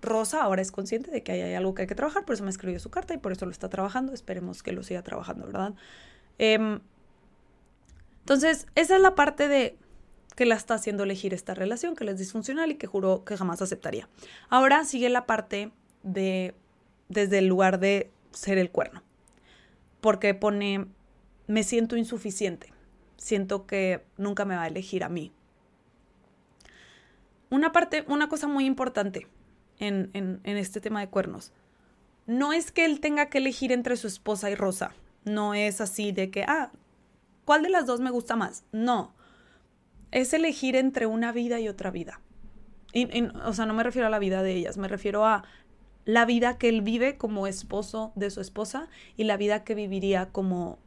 Rosa 0.00 0.42
ahora 0.42 0.62
es 0.62 0.72
consciente 0.72 1.10
de 1.10 1.22
que 1.22 1.32
ahí 1.32 1.40
hay 1.42 1.54
algo 1.54 1.74
que 1.74 1.82
hay 1.82 1.88
que 1.88 1.94
trabajar, 1.94 2.24
por 2.24 2.34
eso 2.34 2.44
me 2.44 2.50
escribió 2.50 2.78
su 2.80 2.90
carta 2.90 3.14
y 3.14 3.18
por 3.18 3.32
eso 3.32 3.44
lo 3.44 3.52
está 3.52 3.68
trabajando. 3.68 4.12
Esperemos 4.12 4.62
que 4.62 4.72
lo 4.72 4.82
siga 4.82 5.02
trabajando, 5.02 5.46
¿verdad? 5.46 5.74
Em, 6.38 6.80
entonces, 8.20 8.66
esa 8.74 8.96
es 8.96 9.02
la 9.02 9.14
parte 9.14 9.48
de 9.48 9.76
que 10.36 10.46
la 10.46 10.54
está 10.54 10.74
haciendo 10.74 11.02
elegir 11.02 11.34
esta 11.34 11.54
relación, 11.54 11.94
que 11.94 12.04
le 12.04 12.12
es 12.12 12.18
disfuncional 12.18 12.70
y 12.70 12.76
que 12.76 12.86
juró 12.86 13.24
que 13.24 13.36
jamás 13.36 13.60
aceptaría. 13.60 14.08
Ahora 14.48 14.84
sigue 14.84 15.10
la 15.10 15.26
parte 15.26 15.72
de 16.02 16.54
desde 17.12 17.38
el 17.38 17.46
lugar 17.46 17.78
de 17.78 18.10
ser 18.32 18.58
el 18.58 18.70
cuerno, 18.70 19.02
porque 20.00 20.34
pone, 20.34 20.86
me 21.46 21.62
siento 21.62 21.96
insuficiente 21.96 22.72
siento 23.22 23.66
que 23.66 24.04
nunca 24.16 24.44
me 24.44 24.56
va 24.56 24.62
a 24.62 24.66
elegir 24.66 25.04
a 25.04 25.08
mí. 25.08 25.32
Una 27.50 27.70
parte, 27.70 28.04
una 28.08 28.28
cosa 28.28 28.48
muy 28.48 28.66
importante 28.66 29.28
en, 29.78 30.10
en, 30.12 30.40
este 30.44 30.80
tema 30.80 31.00
de 31.00 31.08
cuernos. 31.08 31.52
No 32.26 32.52
es 32.52 32.72
que 32.72 32.84
él 32.84 33.00
tenga 33.00 33.26
que 33.26 33.38
elegir 33.38 33.72
entre 33.72 33.96
su 33.96 34.08
esposa 34.08 34.50
y 34.50 34.54
Rosa. 34.54 34.92
No 35.24 35.54
es 35.54 35.80
así 35.80 36.12
de 36.12 36.30
que, 36.30 36.44
ah, 36.44 36.72
¿cuál 37.44 37.62
de 37.62 37.68
las 37.68 37.86
dos 37.86 38.00
me 38.00 38.10
gusta 38.10 38.34
más? 38.34 38.64
No. 38.72 39.14
Es 40.10 40.32
elegir 40.32 40.74
entre 40.74 41.06
una 41.06 41.30
vida 41.30 41.60
y 41.60 41.68
otra 41.68 41.90
vida. 41.90 42.20
O 43.44 43.52
sea, 43.52 43.66
no 43.66 43.74
me 43.74 43.82
refiero 43.82 44.08
a 44.08 44.10
la 44.10 44.18
vida 44.18 44.42
de 44.42 44.52
ellas, 44.52 44.76
me 44.76 44.88
refiero 44.88 45.24
a 45.24 45.44
la 46.04 46.24
vida 46.24 46.58
que 46.58 46.68
él 46.68 46.82
vive 46.82 47.16
como 47.16 47.46
esposo 47.46 48.12
de 48.14 48.30
su 48.30 48.40
esposa 48.40 48.88
y 49.16 49.24
la 49.24 49.36
vida 49.36 49.64
que 49.64 49.74
viviría 49.74 50.30
como 50.30 50.78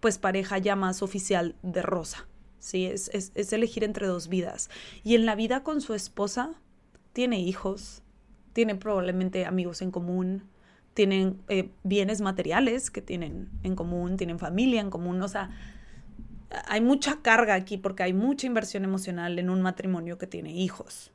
pues 0.00 0.18
pareja 0.18 0.58
ya 0.58 0.76
más 0.76 1.02
oficial 1.02 1.54
de 1.62 1.82
Rosa. 1.82 2.26
Sí, 2.58 2.86
es, 2.86 3.10
es, 3.12 3.52
elegir 3.52 3.84
entre 3.84 4.06
dos 4.06 4.28
vidas. 4.28 4.70
Y 5.02 5.14
en 5.14 5.24
la 5.24 5.34
vida 5.34 5.62
con 5.62 5.80
su 5.80 5.94
esposa 5.94 6.52
tiene 7.12 7.40
hijos, 7.40 8.02
tiene 8.52 8.74
probablemente 8.74 9.46
amigos 9.46 9.80
en 9.82 9.90
común, 9.90 10.44
tienen 10.94 11.40
eh, 11.48 11.70
bienes 11.82 12.20
materiales 12.20 12.90
que 12.90 13.00
tienen 13.00 13.48
en 13.62 13.76
común, 13.76 14.16
tienen 14.16 14.38
familia 14.38 14.80
en 14.80 14.90
común, 14.90 15.22
o 15.22 15.28
sea, 15.28 15.50
hay 16.66 16.80
mucha 16.80 17.22
carga 17.22 17.54
aquí 17.54 17.78
porque 17.78 18.02
hay 18.02 18.12
mucha 18.12 18.46
inversión 18.46 18.84
emocional 18.84 19.38
en 19.38 19.50
un 19.50 19.62
matrimonio 19.62 20.18
que 20.18 20.26
tiene 20.26 20.52
hijos. 20.52 21.12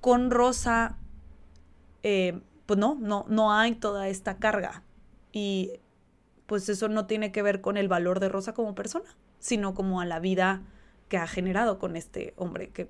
Con 0.00 0.30
Rosa 0.30 0.98
eh, 2.02 2.40
pues 2.66 2.78
no, 2.78 2.96
no, 3.00 3.26
no 3.28 3.52
hay 3.52 3.74
toda 3.74 4.08
esta 4.08 4.38
carga. 4.38 4.82
Y 5.32 5.80
pues 6.46 6.68
eso 6.68 6.88
no 6.88 7.06
tiene 7.06 7.32
que 7.32 7.42
ver 7.42 7.60
con 7.60 7.76
el 7.76 7.88
valor 7.88 8.20
de 8.20 8.28
Rosa 8.28 8.54
como 8.54 8.74
persona, 8.74 9.16
sino 9.38 9.74
como 9.74 10.00
a 10.00 10.06
la 10.06 10.20
vida 10.20 10.62
que 11.08 11.16
ha 11.16 11.26
generado 11.26 11.78
con 11.78 11.96
este 11.96 12.34
hombre 12.36 12.70
que 12.70 12.88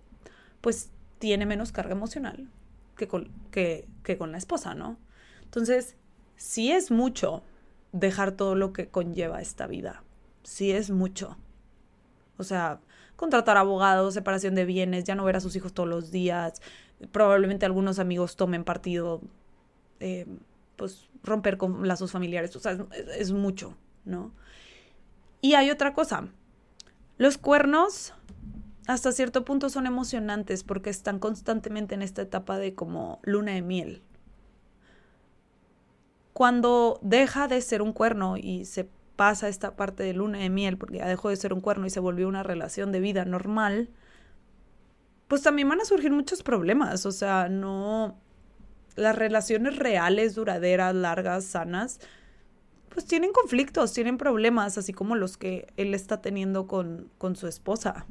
pues 0.61 0.91
tiene 1.19 1.47
menos 1.47 1.73
carga 1.73 1.93
emocional 1.93 2.49
que 2.97 3.09
con, 3.09 3.31
que, 3.51 3.87
que 4.03 4.17
con 4.17 4.33
la 4.33 4.39
esposa, 4.39 4.75
¿no? 4.75 4.97
Entonces, 5.43 5.97
sí 6.37 6.71
es 6.71 6.91
mucho 6.91 7.43
dejar 7.93 8.33
todo 8.33 8.55
lo 8.55 8.73
que 8.73 8.89
conlleva 8.89 9.41
esta 9.41 9.67
vida, 9.67 10.03
sí 10.43 10.73
es 10.73 10.91
mucho. 10.91 11.37
O 12.39 12.45
sea, 12.45 12.81
contratar 13.17 13.57
abogados, 13.57 14.15
separación 14.15 14.55
de 14.55 14.65
bienes, 14.65 15.05
ya 15.05 15.15
no 15.15 15.25
ver 15.25 15.37
a 15.37 15.41
sus 15.41 15.57
hijos 15.57 15.73
todos 15.73 15.89
los 15.89 16.11
días, 16.11 16.63
probablemente 17.11 17.67
algunos 17.67 17.99
amigos 17.99 18.37
tomen 18.37 18.65
partido, 18.65 19.21
eh, 20.01 20.27
pues 20.77 21.09
romper 21.23 21.57
con 21.57 21.87
lazos 21.87 22.13
familiares, 22.13 22.55
o 22.57 22.61
sea, 22.61 22.87
es, 23.17 23.33
mucho, 23.33 23.77
¿no? 24.05 24.33
Y 25.41 25.55
hay 25.55 25.71
otra 25.71 25.95
cosa, 25.95 26.29
los 27.19 27.39
cuernos 27.39 28.15
hasta 28.87 29.13
cierto 29.13 29.45
punto 29.45 29.69
son 29.69 29.87
emocionantes 29.87 30.65
porque 30.65 30.91
están 30.91 31.19
constantemente 31.19 31.95
en 31.95 32.03
esta 32.03 32.23
etapa 32.23 32.59
de 32.59 32.75
como 32.75 33.21
luna 33.23 33.53
de 33.53 33.63
miel. 33.63 34.03
Cuando 36.33 36.99
deja 37.03 37.47
de 37.47 37.61
ser 37.61 37.83
un 37.83 37.93
cuerno 37.93 38.37
y 38.37 38.65
se 38.65 38.89
pasa 39.17 39.49
esta 39.49 39.77
parte 39.77 40.03
de 40.03 40.15
luna 40.15 40.39
de 40.39 40.51
miel, 40.51 40.79
porque 40.79 40.99
ya 40.99 41.07
dejó 41.07 41.29
de 41.29 41.37
ser 41.37 41.53
un 41.53 41.61
cuerno 41.61 41.87
y 41.87 41.91
se 41.91 42.01
volvió 42.01 42.27
una 42.27 42.43
relación 42.43 42.91
de 42.91 43.01
vida 43.01 43.25
normal, 43.25 43.91
pues 45.33 45.41
también 45.41 45.67
van 45.67 45.81
a 45.81 45.87
surgir 45.87 46.13
muchos 46.13 46.43
problemas. 46.43 47.07
O 47.07 47.11
sea, 47.11 47.49
no. 47.49 48.21
Las 48.97 49.17
relaciones 49.17 49.77
reales, 49.77 50.35
duraderas, 50.35 50.95
largas, 50.95 51.47
sanas, 51.47 52.01
pues 52.91 53.07
tienen 53.07 53.33
conflictos, 53.33 53.95
tienen 53.95 54.19
problemas, 54.19 54.77
así 54.77 54.93
como 54.93 55.17
los 55.17 55.39
que 55.39 55.73
él 55.79 55.95
está 55.95 56.21
teniendo 56.21 56.67
con, 56.67 57.09
con 57.17 57.35
su 57.35 57.47
esposa. 57.47 58.05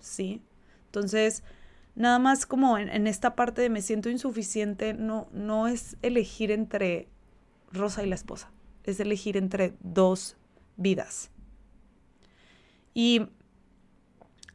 ¿Sí? 0.00 0.42
Entonces, 0.86 1.44
nada 1.94 2.18
más 2.18 2.46
como 2.46 2.78
en, 2.78 3.06
esta 3.06 3.36
parte 3.36 3.62
de 3.62 3.70
me 3.70 3.80
siento 3.80 4.10
insuficiente, 4.10 4.92
no, 4.92 5.28
no 5.30 5.68
es 5.68 5.96
elegir 6.02 6.50
entre 6.50 7.08
Rosa 7.70 8.02
y 8.02 8.08
la 8.08 8.16
esposa, 8.16 8.50
es 8.82 8.98
elegir 8.98 9.36
entre 9.36 9.74
dos 9.84 10.36
vidas. 10.76 11.30
Y 12.92 13.28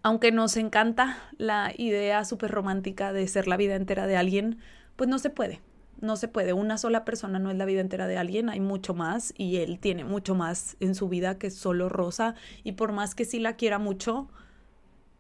aunque 0.04 0.32
nos 0.32 0.58
encanta 0.58 1.18
la 1.38 1.74
idea 1.78 2.26
súper 2.26 2.52
romántica 2.52 3.14
de 3.14 3.28
ser 3.28 3.48
la 3.48 3.58
vida 3.58 3.76
entera 3.76 4.08
de 4.08 4.18
alguien, 4.18 4.60
pues 4.96 5.10
no 5.10 5.20
se 5.20 5.30
puede. 5.30 5.62
No 6.00 6.16
se 6.16 6.28
puede. 6.28 6.54
Una 6.54 6.80
sola 6.80 7.06
persona 7.06 7.38
no 7.38 7.52
es 7.52 7.58
la 7.58 7.66
vida 7.66 7.82
entera 7.82 8.08
de 8.08 8.18
alguien, 8.18 8.50
hay 8.50 8.60
mucho 8.60 8.96
más 8.96 9.34
y 9.38 9.58
él 9.58 9.80
tiene 9.80 10.04
mucho 10.04 10.34
más 10.34 10.76
en 10.80 10.96
su 10.96 11.08
vida 11.10 11.38
que 11.38 11.52
solo 11.52 11.90
Rosa 11.90 12.34
y 12.64 12.72
por 12.72 12.92
más 12.92 13.14
que 13.14 13.26
sí 13.26 13.40
la 13.40 13.56
quiera 13.56 13.78
mucho, 13.78 14.28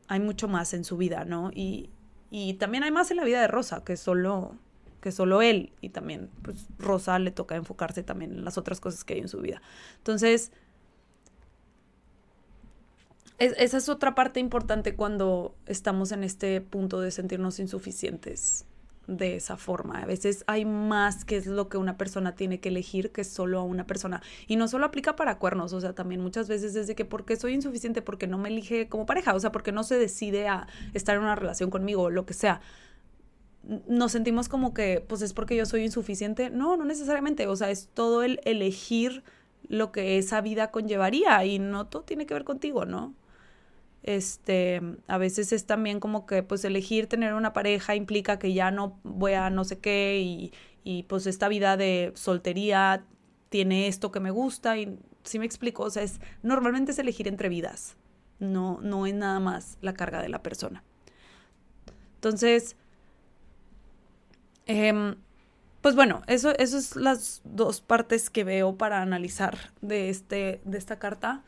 hay 0.07 0.19
mucho 0.19 0.47
más 0.47 0.73
en 0.73 0.83
su 0.83 0.97
vida, 0.97 1.23
¿no? 1.23 1.51
Y, 1.53 1.91
y 2.31 2.55
también 2.55 2.83
hay 2.83 2.91
más 2.91 3.11
en 3.11 3.17
la 3.17 3.23
vida 3.23 3.41
de 3.41 3.47
Rosa 3.47 3.83
que 3.83 3.95
solo 3.95 4.55
que 5.01 5.11
solo 5.11 5.41
él 5.41 5.73
y 5.81 5.89
también 5.89 6.29
pues 6.43 6.67
Rosa 6.77 7.17
le 7.17 7.31
toca 7.31 7.55
enfocarse 7.55 8.03
también 8.03 8.33
en 8.33 8.45
las 8.45 8.57
otras 8.57 8.79
cosas 8.79 9.03
que 9.03 9.15
hay 9.15 9.19
en 9.19 9.27
su 9.27 9.39
vida. 9.41 9.61
Entonces, 9.97 10.51
esa 13.41 13.77
es 13.77 13.89
otra 13.89 14.13
parte 14.13 14.39
importante 14.39 14.95
cuando 14.95 15.55
estamos 15.65 16.11
en 16.11 16.23
este 16.23 16.61
punto 16.61 17.01
de 17.01 17.09
sentirnos 17.09 17.59
insuficientes 17.59 18.65
de 19.07 19.35
esa 19.35 19.57
forma. 19.57 19.99
A 19.99 20.05
veces 20.05 20.43
hay 20.47 20.63
más 20.63 21.25
que 21.25 21.37
es 21.37 21.47
lo 21.47 21.67
que 21.67 21.77
una 21.77 21.97
persona 21.97 22.35
tiene 22.35 22.59
que 22.59 22.69
elegir 22.69 23.11
que 23.11 23.23
solo 23.23 23.59
a 23.59 23.63
una 23.63 23.87
persona. 23.87 24.21
Y 24.47 24.57
no 24.57 24.67
solo 24.67 24.85
aplica 24.85 25.15
para 25.15 25.39
cuernos, 25.39 25.73
o 25.73 25.81
sea, 25.81 25.93
también 25.93 26.21
muchas 26.21 26.47
veces 26.47 26.73
desde 26.73 26.93
que 26.95 27.03
porque 27.03 27.35
soy 27.35 27.53
insuficiente, 27.53 28.01
porque 28.01 28.27
no 28.27 28.37
me 28.37 28.49
elige 28.49 28.87
como 28.87 29.05
pareja, 29.05 29.33
o 29.33 29.39
sea, 29.39 29.51
porque 29.51 29.71
no 29.71 29.83
se 29.83 29.97
decide 29.97 30.47
a 30.47 30.67
estar 30.93 31.15
en 31.17 31.23
una 31.23 31.35
relación 31.35 31.69
conmigo 31.71 32.03
o 32.03 32.09
lo 32.09 32.25
que 32.25 32.33
sea. 32.33 32.61
Nos 33.87 34.11
sentimos 34.11 34.49
como 34.49 34.73
que, 34.73 35.03
pues 35.07 35.21
es 35.21 35.33
porque 35.33 35.55
yo 35.55 35.65
soy 35.65 35.83
insuficiente. 35.83 36.49
No, 36.49 36.77
no 36.77 36.85
necesariamente, 36.85 37.47
o 37.47 37.55
sea, 37.55 37.71
es 37.71 37.89
todo 37.93 38.23
el 38.23 38.39
elegir 38.45 39.23
lo 39.67 39.91
que 39.91 40.17
esa 40.17 40.41
vida 40.41 40.71
conllevaría 40.71 41.43
y 41.45 41.59
no 41.59 41.87
todo 41.87 42.03
tiene 42.03 42.25
que 42.25 42.33
ver 42.33 42.43
contigo, 42.43 42.85
¿no? 42.85 43.15
Este, 44.03 44.81
a 45.07 45.17
veces 45.17 45.51
es 45.53 45.65
también 45.65 45.99
como 45.99 46.25
que 46.25 46.41
pues 46.41 46.65
elegir 46.65 47.07
tener 47.07 47.33
una 47.33 47.53
pareja 47.53 47.95
implica 47.95 48.39
que 48.39 48.53
ya 48.53 48.71
no 48.71 48.99
voy 49.03 49.33
a 49.33 49.51
no 49.51 49.63
sé 49.63 49.77
qué 49.77 50.19
y, 50.19 50.51
y 50.83 51.03
pues 51.03 51.27
esta 51.27 51.47
vida 51.47 51.77
de 51.77 52.11
soltería 52.15 53.05
tiene 53.49 53.87
esto 53.87 54.11
que 54.11 54.19
me 54.19 54.31
gusta 54.31 54.77
y 54.77 54.97
si 55.23 55.37
me 55.37 55.45
explico, 55.45 55.83
o 55.83 55.89
sea, 55.89 56.03
es 56.03 56.19
normalmente 56.41 56.93
es 56.93 56.99
elegir 56.99 57.27
entre 57.27 57.49
vidas, 57.49 57.95
no, 58.39 58.79
no 58.81 59.05
es 59.05 59.13
nada 59.13 59.39
más 59.39 59.77
la 59.81 59.93
carga 59.93 60.21
de 60.21 60.29
la 60.29 60.41
persona. 60.41 60.83
Entonces, 62.15 62.75
eh, 64.65 65.15
pues 65.81 65.95
bueno, 65.95 66.21
eso, 66.27 66.55
eso 66.57 66.77
es 66.77 66.95
las 66.95 67.41
dos 67.43 67.81
partes 67.81 68.29
que 68.29 68.43
veo 68.43 68.77
para 68.77 69.01
analizar 69.01 69.57
de, 69.81 70.09
este, 70.09 70.61
de 70.63 70.77
esta 70.77 70.99
carta. 70.99 71.43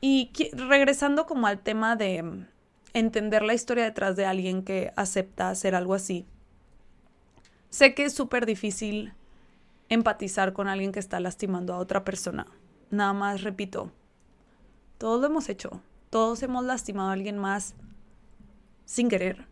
Y 0.00 0.30
regresando 0.52 1.26
como 1.26 1.46
al 1.46 1.60
tema 1.60 1.96
de 1.96 2.22
mm, 2.22 2.46
entender 2.94 3.42
la 3.42 3.54
historia 3.54 3.84
detrás 3.84 4.16
de 4.16 4.26
alguien 4.26 4.62
que 4.62 4.92
acepta 4.96 5.50
hacer 5.50 5.74
algo 5.74 5.94
así. 5.94 6.26
Sé 7.70 7.94
que 7.94 8.04
es 8.04 8.14
súper 8.14 8.46
difícil 8.46 9.12
empatizar 9.88 10.52
con 10.52 10.68
alguien 10.68 10.92
que 10.92 11.00
está 11.00 11.20
lastimando 11.20 11.74
a 11.74 11.78
otra 11.78 12.04
persona. 12.04 12.46
Nada 12.90 13.12
más 13.12 13.42
repito, 13.42 13.90
todos 14.98 15.20
lo 15.20 15.26
hemos 15.26 15.48
hecho. 15.48 15.82
Todos 16.10 16.42
hemos 16.42 16.64
lastimado 16.64 17.10
a 17.10 17.12
alguien 17.12 17.36
más 17.36 17.74
sin 18.84 19.08
querer. 19.08 19.46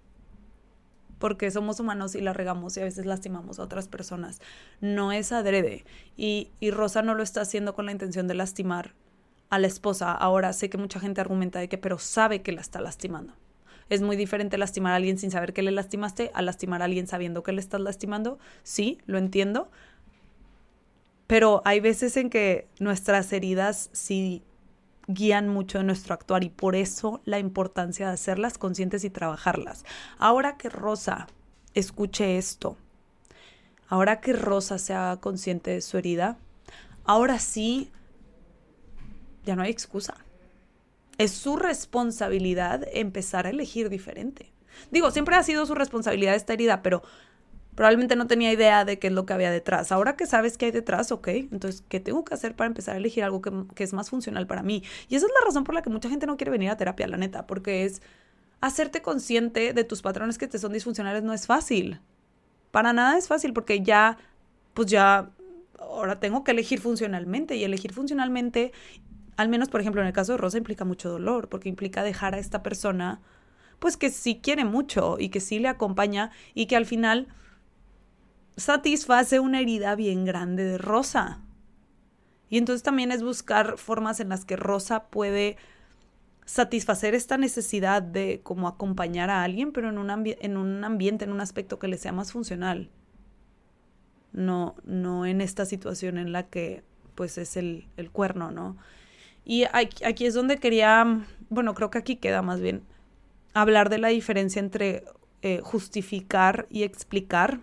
Porque 1.18 1.50
somos 1.50 1.80
humanos 1.80 2.14
y 2.14 2.20
la 2.20 2.32
regamos 2.32 2.76
y 2.76 2.80
a 2.80 2.85
veces 2.85 3.06
lastimamos 3.06 3.59
a 3.59 3.62
otras 3.62 3.88
personas. 3.88 4.40
No 4.80 5.12
es 5.12 5.32
adrede. 5.32 5.85
Y, 6.16 6.50
y 6.61 6.70
Rosa 6.70 7.02
no 7.02 7.14
lo 7.14 7.22
está 7.22 7.42
haciendo 7.42 7.74
con 7.74 7.87
la 7.87 7.92
intención 7.92 8.26
de 8.26 8.35
lastimar 8.35 8.94
a 9.50 9.59
la 9.59 9.66
esposa. 9.66 10.12
Ahora 10.12 10.52
sé 10.52 10.70
que 10.70 10.78
mucha 10.78 11.00
gente 11.00 11.20
argumenta 11.20 11.59
de 11.59 11.68
que, 11.68 11.78
pero 11.78 11.98
sabe 11.98 12.42
que 12.42 12.52
la 12.52 12.61
está 12.61 12.80
lastimando. 12.80 13.35
Es 13.88 14.02
muy 14.02 14.16
diferente 14.16 14.59
lastimar 14.59 14.92
a 14.92 14.96
alguien 14.96 15.18
sin 15.18 15.30
saber 15.30 15.52
que 15.52 15.62
le 15.62 15.70
lastimaste 15.70 16.30
a 16.35 16.42
lastimar 16.42 16.82
a 16.82 16.87
alguien 16.87 17.06
sabiendo 17.06 17.42
que 17.42 17.52
le 17.52 17.61
estás 17.61 17.80
lastimando. 17.80 18.38
Sí, 18.64 18.98
lo 19.06 19.18
entiendo. 19.18 19.70
Pero 21.26 21.62
hay 21.64 21.80
veces 21.80 22.16
en 22.16 22.30
que 22.30 22.66
nuestras 22.78 23.32
heridas 23.32 23.90
sí 23.92 24.42
guían 25.09 25.48
mucho 25.48 25.78
en 25.78 25.87
nuestro 25.87 26.14
actuar 26.14 26.42
y 26.42 26.50
por 26.50 26.74
eso 26.74 27.20
la 27.24 27.38
importancia 27.38 28.09
de 28.09 28.14
hacerlas 28.14 28.59
conscientes 28.59 29.04
y 29.04 29.11
trabajarlas. 29.11 29.85
Ahora 30.18 30.56
que 30.56 30.68
Rosa 30.68 31.28
escuche 31.74 32.38
esto, 32.38 32.76
ahora 33.88 34.20
que 34.20 34.32
Rosa 34.32 34.78
sea 34.78 35.18
consciente 35.20 35.72
de 35.72 35.80
su 35.80 35.96
herida, 35.98 36.38
ahora 37.04 37.38
sí 37.38 37.90
ya 39.46 39.56
no 39.56 39.62
hay 39.62 39.70
excusa. 39.70 40.14
Es 41.16 41.30
su 41.30 41.56
responsabilidad 41.56 42.87
empezar 42.92 43.46
a 43.46 43.50
elegir 43.50 43.88
diferente. 43.88 44.52
Digo, 44.90 45.11
siempre 45.11 45.37
ha 45.37 45.42
sido 45.42 45.64
su 45.64 45.74
responsabilidad 45.74 46.35
esta 46.35 46.52
herida, 46.52 46.82
pero 46.82 47.02
probablemente 47.74 48.16
no 48.16 48.26
tenía 48.26 48.52
idea 48.52 48.85
de 48.85 48.98
qué 48.98 49.06
es 49.06 49.12
lo 49.14 49.24
que 49.24 49.32
había 49.32 49.50
detrás. 49.50 49.92
Ahora 49.92 50.16
que 50.16 50.26
sabes 50.26 50.59
qué 50.59 50.66
hay 50.66 50.72
detrás, 50.72 51.11
ok, 51.12 51.28
entonces, 51.28 51.82
¿qué 51.88 52.00
tengo 52.00 52.24
que 52.24 52.35
hacer 52.35 52.54
para 52.54 52.68
empezar 52.68 52.94
a 52.94 52.98
elegir 52.98 53.24
algo 53.24 53.40
que, 53.40 53.50
que, 53.74 53.85
es 53.85 53.94
más 53.94 54.11
funcional 54.11 54.46
para 54.46 54.62
mí? 54.62 54.82
Y 55.09 55.16
esa 55.16 55.24
es 55.24 55.32
la 55.38 55.46
razón 55.46 55.64
por 55.64 55.74
la 55.74 55.80
que 55.80 55.88
mucha 55.88 56.11
gente 56.11 56.26
no 56.26 56.37
quiere 56.37 56.50
venir 56.50 56.68
a 56.68 56.76
terapia, 56.76 57.09
la 57.09 57.16
neta, 57.16 57.46
porque 57.46 57.87
es, 57.87 58.02
hacerte 58.61 59.02
consciente 59.02 59.72
de 59.72 59.85
tus 59.85 60.02
patrones 60.02 60.38
que 60.38 60.48
te 60.48 60.59
son 60.59 60.72
disfuncionales 60.72 61.22
no 61.22 61.32
es 61.32 61.46
fácil. 61.46 62.00
Para 62.70 62.92
nada 62.92 63.18
es 63.18 63.28
fácil 63.28 63.52
porque 63.52 63.82
ya, 63.82 64.18
pues 64.74 64.88
ya, 64.88 65.30
ahora 65.78 66.20
tengo 66.20 66.44
que 66.44 66.52
elegir 66.52 66.80
funcionalmente 66.80 67.56
y 67.56 67.64
elegir 67.64 67.92
funcionalmente, 67.92 68.72
al 69.37 69.49
menos 69.49 69.68
por 69.68 69.81
ejemplo 69.81 70.01
en 70.01 70.07
el 70.07 70.12
caso 70.12 70.33
de 70.33 70.38
Rosa, 70.38 70.59
implica 70.59 70.85
mucho 70.85 71.11
dolor 71.11 71.49
porque 71.49 71.68
implica 71.68 72.03
dejar 72.03 72.35
a 72.35 72.38
esta 72.38 72.62
persona, 72.62 73.20
pues 73.79 73.96
que 73.96 74.11
sí 74.11 74.40
quiere 74.42 74.64
mucho 74.64 75.16
y 75.18 75.29
que 75.29 75.40
sí 75.40 75.59
le 75.59 75.68
acompaña 75.68 76.31
y 76.55 76.66
que 76.66 76.77
al 76.77 76.87
final 76.87 77.29
satisface 78.57 79.38
una 79.40 79.61
herida 79.61 79.94
bien 79.94 80.25
grande 80.25 80.64
de 80.64 80.79
Rosa. 80.79 81.42
Y 82.49 82.59
entonces 82.59 82.83
también 82.83 83.12
es 83.12 83.22
buscar 83.22 83.77
formas 83.77 84.20
en 84.20 84.29
las 84.29 84.44
que 84.44 84.57
Rosa 84.57 85.09
puede 85.09 85.57
satisfacer 86.44 87.14
esta 87.14 87.37
necesidad 87.37 88.03
de 88.03 88.40
como 88.42 88.68
acompañar 88.68 89.31
a 89.31 89.42
alguien, 89.42 89.72
pero 89.72 89.90
en 89.90 89.99
un, 89.99 90.11
en 90.11 90.57
un 90.57 90.85
ambiente, 90.85 91.25
en 91.25 91.33
un 91.33 91.40
aspecto 91.40 91.79
que 91.79 91.88
le 91.88 91.99
sea 91.99 92.12
más 92.12 92.33
funcional. 92.33 92.88
No, 94.33 94.77
no 94.85 95.27
en 95.27 95.40
esta 95.40 95.66
situación 95.66 96.18
en 96.18 96.33
la 96.33 96.44
que 96.44 96.85
pues 97.14 97.37
es 97.38 97.57
el, 97.57 97.88
el 97.96 98.11
cuerno, 98.11 98.53
¿no? 98.53 98.77
Y 99.48 99.62
aquí, 99.62 100.26
es 100.26 100.35
donde 100.35 100.59
quería, 100.59 101.24
bueno, 101.50 101.74
creo 101.74 101.88
que 101.88 101.98
aquí 101.98 102.16
queda 102.16 102.42
más 102.42 102.61
bien, 102.61 102.82
hablar 103.54 103.90
de 103.90 103.98
la 103.98 104.09
diferencia 104.09 104.59
entre 104.59 105.04
eh, 105.40 105.61
justificar 105.62 106.66
y 106.68 106.82
explicar. 106.82 107.61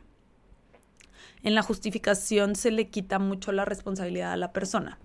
En 1.43 1.55
la 1.55 1.61
justificación 1.61 2.55
se 2.55 2.71
le 2.71 2.87
quita 2.87 3.19
mucho 3.19 3.51
la 3.51 3.65
responsabilidad 3.65 4.31
a 4.31 4.37
la 4.37 4.53
persona. 4.53 4.97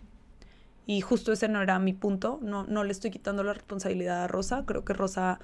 Y 0.86 1.00
justo 1.00 1.32
ese 1.32 1.48
no 1.48 1.60
era 1.60 1.80
mi 1.80 1.94
punto. 1.94 2.38
No, 2.42 2.64
no 2.64 2.84
le 2.84 2.92
estoy 2.92 3.10
quitando 3.10 3.42
la 3.42 3.54
responsabilidad 3.54 4.22
a 4.22 4.28
Rosa. 4.28 4.62
Creo 4.64 4.84
que 4.84 4.92
Rosa 4.92 5.40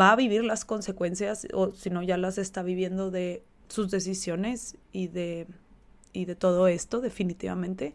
va 0.00 0.12
a 0.12 0.16
vivir 0.16 0.44
las 0.44 0.64
consecuencias, 0.64 1.46
o 1.52 1.72
si 1.72 1.90
no, 1.90 2.02
ya 2.02 2.16
las 2.16 2.38
está 2.38 2.62
viviendo 2.62 3.10
de 3.10 3.44
sus 3.68 3.90
decisiones 3.90 4.78
y 4.92 5.08
de, 5.08 5.46
y 6.14 6.24
de 6.24 6.36
todo 6.36 6.68
esto, 6.68 7.02
definitivamente. 7.02 7.94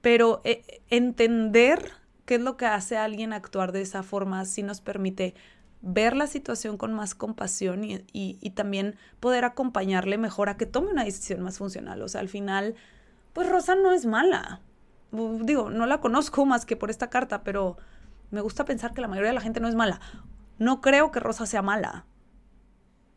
Pero 0.00 0.40
eh, 0.44 0.82
entender 0.90 1.92
qué 2.24 2.36
es 2.36 2.40
lo 2.40 2.56
que 2.56 2.66
hace 2.66 2.96
a 2.96 3.04
alguien 3.04 3.32
actuar 3.32 3.72
de 3.72 3.80
esa 3.80 4.02
forma 4.02 4.44
sí 4.44 4.62
nos 4.62 4.80
permite 4.80 5.34
ver 5.80 6.16
la 6.16 6.26
situación 6.26 6.76
con 6.76 6.92
más 6.92 7.14
compasión 7.14 7.84
y, 7.84 8.04
y, 8.12 8.50
también 8.50 8.96
poder 9.20 9.44
acompañarle 9.44 10.18
mejor 10.18 10.48
a 10.48 10.56
que 10.56 10.66
tome 10.66 10.90
una 10.90 11.04
decisión 11.04 11.40
más 11.40 11.58
funcional. 11.58 12.02
O 12.02 12.08
sea, 12.08 12.20
al 12.20 12.28
final, 12.28 12.74
pues 13.32 13.48
Rosa 13.48 13.76
no 13.76 13.92
es 13.92 14.04
mala 14.04 14.60
digo, 15.10 15.70
no 15.70 15.86
la 15.86 16.00
conozco 16.00 16.44
más 16.46 16.66
que 16.66 16.76
por 16.76 16.90
esta 16.90 17.10
carta, 17.10 17.42
pero 17.42 17.76
me 18.30 18.40
gusta 18.40 18.64
pensar 18.64 18.92
que 18.92 19.00
la 19.00 19.08
mayoría 19.08 19.30
de 19.30 19.34
la 19.34 19.40
gente 19.40 19.60
no 19.60 19.68
es 19.68 19.74
mala. 19.74 20.00
No 20.58 20.80
creo 20.80 21.10
que 21.10 21.20
Rosa 21.20 21.46
sea 21.46 21.62
mala. 21.62 22.04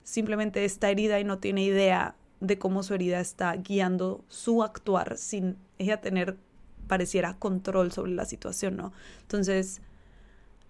Simplemente 0.04 0.64
está 0.66 0.90
herida 0.90 1.20
y 1.20 1.24
no 1.24 1.40
tiene 1.40 1.64
idea 1.64 2.16
de 2.40 2.58
cómo 2.58 2.84
su 2.84 2.94
herida 2.94 3.20
está 3.20 3.56
guiando 3.56 4.24
su 4.28 4.64
actuar 4.64 5.18
sin 5.18 5.58
ella 5.78 6.02
tener, 6.02 6.38
pareciera, 6.92 7.38
control 7.38 7.94
sobre 7.94 8.12
la 8.12 8.26
situación, 8.26 8.76
¿no? 8.76 8.92
Entonces, 9.22 9.80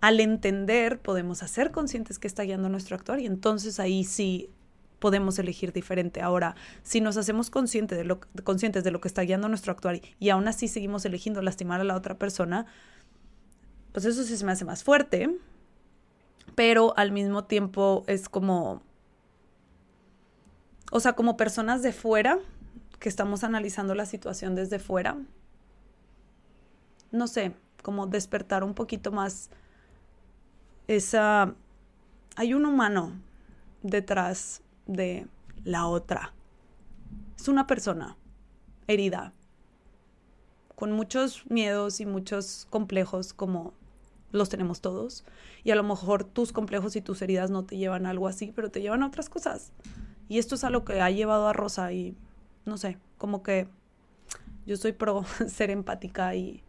al 0.02 0.20
entender, 0.20 1.00
podemos 1.00 1.42
hacer 1.42 1.72
conscientes 1.72 2.20
que 2.20 2.28
está 2.28 2.44
guiando 2.44 2.70
nuestro 2.70 2.96
actuar 2.96 3.20
y 3.20 3.26
entonces 3.26 3.80
ahí 3.80 4.04
sí 4.04 4.52
podemos 5.00 5.40
elegir 5.40 5.74
diferente. 5.74 6.22
Ahora, 6.22 6.54
si 6.84 7.02
nos 7.02 7.18
hacemos 7.18 7.50
conscientes 7.50 7.98
de 7.98 8.04
lo, 8.04 8.20
conscientes 8.44 8.84
de 8.84 8.92
lo 8.92 9.02
que 9.02 9.08
está 9.08 9.24
guiando 9.24 9.50
nuestro 9.50 9.72
actuar 9.72 10.00
y, 10.20 10.30
aún 10.30 10.48
así 10.48 10.68
seguimos 10.68 11.06
eligiendo 11.06 11.42
lastimar 11.42 11.82
a 11.82 11.86
la 11.86 11.96
otra 11.96 12.20
persona, 12.20 12.68
pues 13.92 14.06
eso 14.06 14.24
sí 14.24 14.38
se 14.38 14.46
me 14.46 14.52
hace 14.52 14.64
más 14.64 14.84
fuerte, 14.84 15.36
pero 16.54 16.94
al 16.98 17.12
mismo 17.12 17.46
tiempo 17.46 18.04
es 18.06 18.30
como, 18.30 18.84
o 20.92 21.00
sea, 21.00 21.14
como 21.14 21.36
personas 21.36 21.82
de 21.82 21.94
fuera, 21.94 22.38
que 23.00 23.10
estamos 23.10 23.44
analizando 23.44 23.96
la 23.96 24.06
situación 24.06 24.54
desde 24.54 24.78
fuera, 24.78 25.18
no 27.12 27.28
sé, 27.28 27.54
como 27.84 28.08
despertar 28.08 28.64
un 28.64 28.74
poquito 28.74 29.12
más 29.12 29.50
esa... 30.88 31.56
Hay 32.36 32.54
un 32.54 32.66
humano 32.66 33.14
detrás 33.84 34.62
de 34.88 35.28
la 35.64 35.88
otra. 35.88 36.34
Es 37.38 37.48
una 37.48 37.68
persona 37.68 38.18
herida, 38.88 39.34
con 40.76 40.92
muchos 40.92 41.46
miedos 41.50 42.00
y 42.00 42.06
muchos 42.06 42.68
complejos 42.70 43.34
como 43.34 43.74
los 44.32 44.50
tenemos 44.50 44.82
todos. 44.82 45.26
Y 45.64 45.72
a 45.72 45.76
lo 45.76 45.84
mejor 45.84 46.24
tus 46.24 46.54
complejos 46.54 46.96
y 46.96 47.02
tus 47.02 47.22
heridas 47.22 47.52
no 47.52 47.66
te 47.66 47.78
llevan 47.78 48.06
a 48.06 48.12
algo 48.12 48.28
así, 48.28 48.52
pero 48.56 48.72
te 48.72 48.82
llevan 48.82 49.04
a 49.04 49.08
otras 49.08 49.30
cosas. 49.30 49.72
Y 50.30 50.40
esto 50.40 50.56
es 50.56 50.64
a 50.64 50.70
lo 50.70 50.86
que 50.86 51.02
ha 51.02 51.10
llevado 51.12 51.48
a 51.48 51.54
Rosa 51.54 51.92
y 51.92 52.16
no 52.66 52.78
sé, 52.78 52.98
como 53.18 53.44
que 53.44 53.68
yo 54.66 54.78
soy 54.78 54.94
pro 54.94 55.26
ser 55.48 55.70
empática 55.70 56.34
y, 56.36 56.64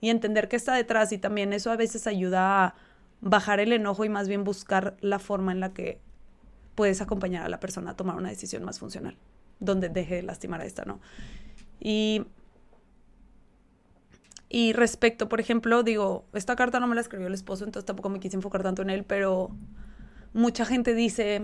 y 0.00 0.10
entender 0.10 0.48
qué 0.48 0.56
está 0.56 0.74
detrás 0.74 1.12
y 1.12 1.18
también 1.18 1.52
eso 1.52 1.70
a 1.70 1.76
veces 1.76 2.06
ayuda 2.06 2.64
a 2.64 2.74
bajar 3.20 3.60
el 3.60 3.72
enojo 3.72 4.04
y 4.04 4.08
más 4.08 4.28
bien 4.28 4.44
buscar 4.44 4.96
la 5.00 5.18
forma 5.18 5.52
en 5.52 5.60
la 5.60 5.72
que 5.72 6.00
puedes 6.74 7.00
acompañar 7.00 7.44
a 7.44 7.48
la 7.48 7.58
persona 7.58 7.90
a 7.90 7.96
tomar 7.96 8.16
una 8.16 8.28
decisión 8.28 8.64
más 8.64 8.78
funcional, 8.78 9.16
donde 9.58 9.88
deje 9.88 10.16
de 10.16 10.22
lastimar 10.22 10.60
a 10.60 10.64
esta, 10.64 10.84
¿no? 10.84 11.00
Y, 11.80 12.26
y 14.48 14.72
respecto, 14.72 15.28
por 15.28 15.40
ejemplo, 15.40 15.82
digo, 15.82 16.24
esta 16.34 16.54
carta 16.54 16.78
no 16.78 16.86
me 16.86 16.94
la 16.94 17.00
escribió 17.00 17.26
el 17.26 17.34
esposo, 17.34 17.64
entonces 17.64 17.86
tampoco 17.86 18.08
me 18.08 18.20
quise 18.20 18.36
enfocar 18.36 18.62
tanto 18.62 18.82
en 18.82 18.90
él, 18.90 19.04
pero 19.04 19.50
mucha 20.32 20.64
gente 20.64 20.94
dice, 20.94 21.42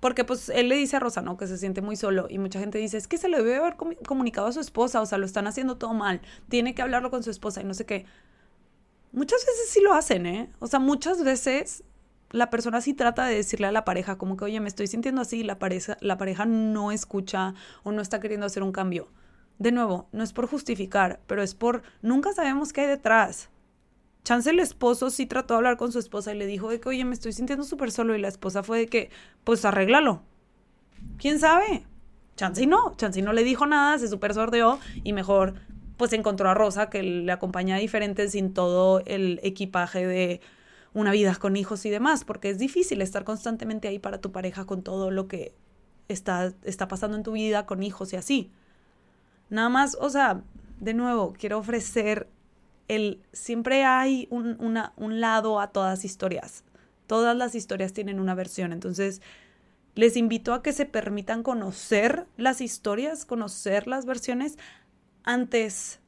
porque 0.00 0.24
pues 0.24 0.48
él 0.48 0.68
le 0.68 0.76
dice 0.76 0.96
a 0.96 1.00
Rosa, 1.00 1.22
¿no? 1.22 1.36
Que 1.36 1.46
se 1.46 1.58
siente 1.58 1.82
muy 1.82 1.96
solo 1.96 2.26
y 2.28 2.38
mucha 2.38 2.60
gente 2.60 2.78
dice, 2.78 2.96
es 2.96 3.08
que 3.08 3.18
se 3.18 3.28
le 3.28 3.38
debe 3.38 3.56
haber 3.56 3.76
comunicado 3.76 4.46
a 4.46 4.52
su 4.52 4.60
esposa, 4.60 5.00
o 5.00 5.06
sea, 5.06 5.18
lo 5.18 5.26
están 5.26 5.46
haciendo 5.46 5.76
todo 5.76 5.94
mal, 5.94 6.20
tiene 6.48 6.74
que 6.74 6.82
hablarlo 6.82 7.10
con 7.10 7.22
su 7.22 7.30
esposa 7.30 7.60
y 7.60 7.64
no 7.64 7.74
sé 7.74 7.86
qué. 7.86 8.06
Muchas 9.12 9.44
veces 9.46 9.70
sí 9.70 9.80
lo 9.80 9.94
hacen, 9.94 10.26
¿eh? 10.26 10.50
O 10.58 10.66
sea, 10.66 10.78
muchas 10.78 11.24
veces 11.24 11.84
la 12.30 12.50
persona 12.50 12.80
sí 12.80 12.92
trata 12.92 13.26
de 13.26 13.36
decirle 13.36 13.66
a 13.66 13.72
la 13.72 13.84
pareja 13.84 14.18
como 14.18 14.36
que, 14.36 14.44
oye, 14.44 14.60
me 14.60 14.68
estoy 14.68 14.86
sintiendo 14.86 15.22
así, 15.22 15.42
la 15.42 15.58
pareja, 15.58 15.96
la 16.00 16.18
pareja 16.18 16.44
no 16.44 16.92
escucha 16.92 17.54
o 17.82 17.92
no 17.92 18.02
está 18.02 18.20
queriendo 18.20 18.46
hacer 18.46 18.62
un 18.62 18.72
cambio. 18.72 19.08
De 19.58 19.72
nuevo, 19.72 20.08
no 20.12 20.22
es 20.22 20.32
por 20.32 20.46
justificar, 20.46 21.20
pero 21.26 21.42
es 21.42 21.54
por, 21.54 21.82
nunca 22.02 22.32
sabemos 22.34 22.72
qué 22.72 22.82
hay 22.82 22.88
detrás. 22.88 23.48
Chance 24.26 24.50
el 24.50 24.58
esposo 24.58 25.10
sí 25.10 25.26
trató 25.26 25.54
de 25.54 25.58
hablar 25.58 25.76
con 25.76 25.92
su 25.92 26.00
esposa 26.00 26.34
y 26.34 26.36
le 26.36 26.46
dijo 26.46 26.68
de 26.68 26.80
que, 26.80 26.88
oye, 26.88 27.04
me 27.04 27.14
estoy 27.14 27.32
sintiendo 27.32 27.62
súper 27.64 27.92
solo 27.92 28.12
y 28.12 28.20
la 28.20 28.26
esposa 28.26 28.64
fue 28.64 28.76
de 28.76 28.86
que, 28.88 29.08
pues 29.44 29.64
arréglalo. 29.64 30.20
¿Quién 31.16 31.38
sabe? 31.38 31.86
Chance 32.34 32.66
no, 32.66 32.96
Chance 32.96 33.22
no 33.22 33.32
le 33.32 33.44
dijo 33.44 33.66
nada, 33.66 33.96
se 34.00 34.08
super 34.08 34.34
sordeó 34.34 34.80
y 35.04 35.12
mejor 35.12 35.54
pues 35.96 36.12
encontró 36.12 36.50
a 36.50 36.54
Rosa 36.54 36.90
que 36.90 37.04
le 37.04 37.30
acompaña 37.30 37.76
diferente 37.76 38.28
sin 38.28 38.52
todo 38.52 39.00
el 39.06 39.38
equipaje 39.44 40.04
de 40.04 40.40
una 40.92 41.12
vida 41.12 41.36
con 41.36 41.54
hijos 41.54 41.86
y 41.86 41.90
demás, 41.90 42.24
porque 42.24 42.50
es 42.50 42.58
difícil 42.58 43.02
estar 43.02 43.22
constantemente 43.22 43.86
ahí 43.86 44.00
para 44.00 44.20
tu 44.20 44.32
pareja 44.32 44.64
con 44.64 44.82
todo 44.82 45.12
lo 45.12 45.28
que 45.28 45.54
está, 46.08 46.52
está 46.64 46.88
pasando 46.88 47.16
en 47.16 47.22
tu 47.22 47.30
vida, 47.30 47.64
con 47.64 47.84
hijos 47.84 48.12
y 48.12 48.16
así. 48.16 48.50
Nada 49.50 49.68
más, 49.68 49.96
o 50.00 50.10
sea, 50.10 50.42
de 50.80 50.94
nuevo, 50.94 51.32
quiero 51.38 51.58
ofrecer 51.58 52.26
el, 52.88 53.22
siempre 53.32 53.84
hay 53.84 54.28
un, 54.30 54.56
un 54.96 55.20
lado 55.20 55.60
a 55.60 55.68
todas 55.68 56.04
historias. 56.04 56.64
Todas 57.06 57.36
las 57.36 57.54
historias 57.54 57.92
tienen 57.92 58.20
una 58.20 58.34
versión, 58.34 58.72
entonces 58.72 59.22
les 59.94 60.16
invito 60.16 60.52
a 60.52 60.62
que 60.62 60.72
se 60.72 60.84
permitan 60.84 61.42
conocer 61.42 62.26
las 62.36 62.60
historias, 62.60 63.24
conocer 63.24 63.86
las 63.86 64.04
versiones 64.04 64.58
antes 65.24 66.00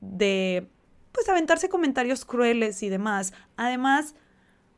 de 0.00 0.68
pues 1.12 1.28
aventarse 1.28 1.68
comentarios 1.68 2.24
crueles 2.24 2.82
y 2.82 2.88
demás. 2.88 3.32
Además, 3.56 4.14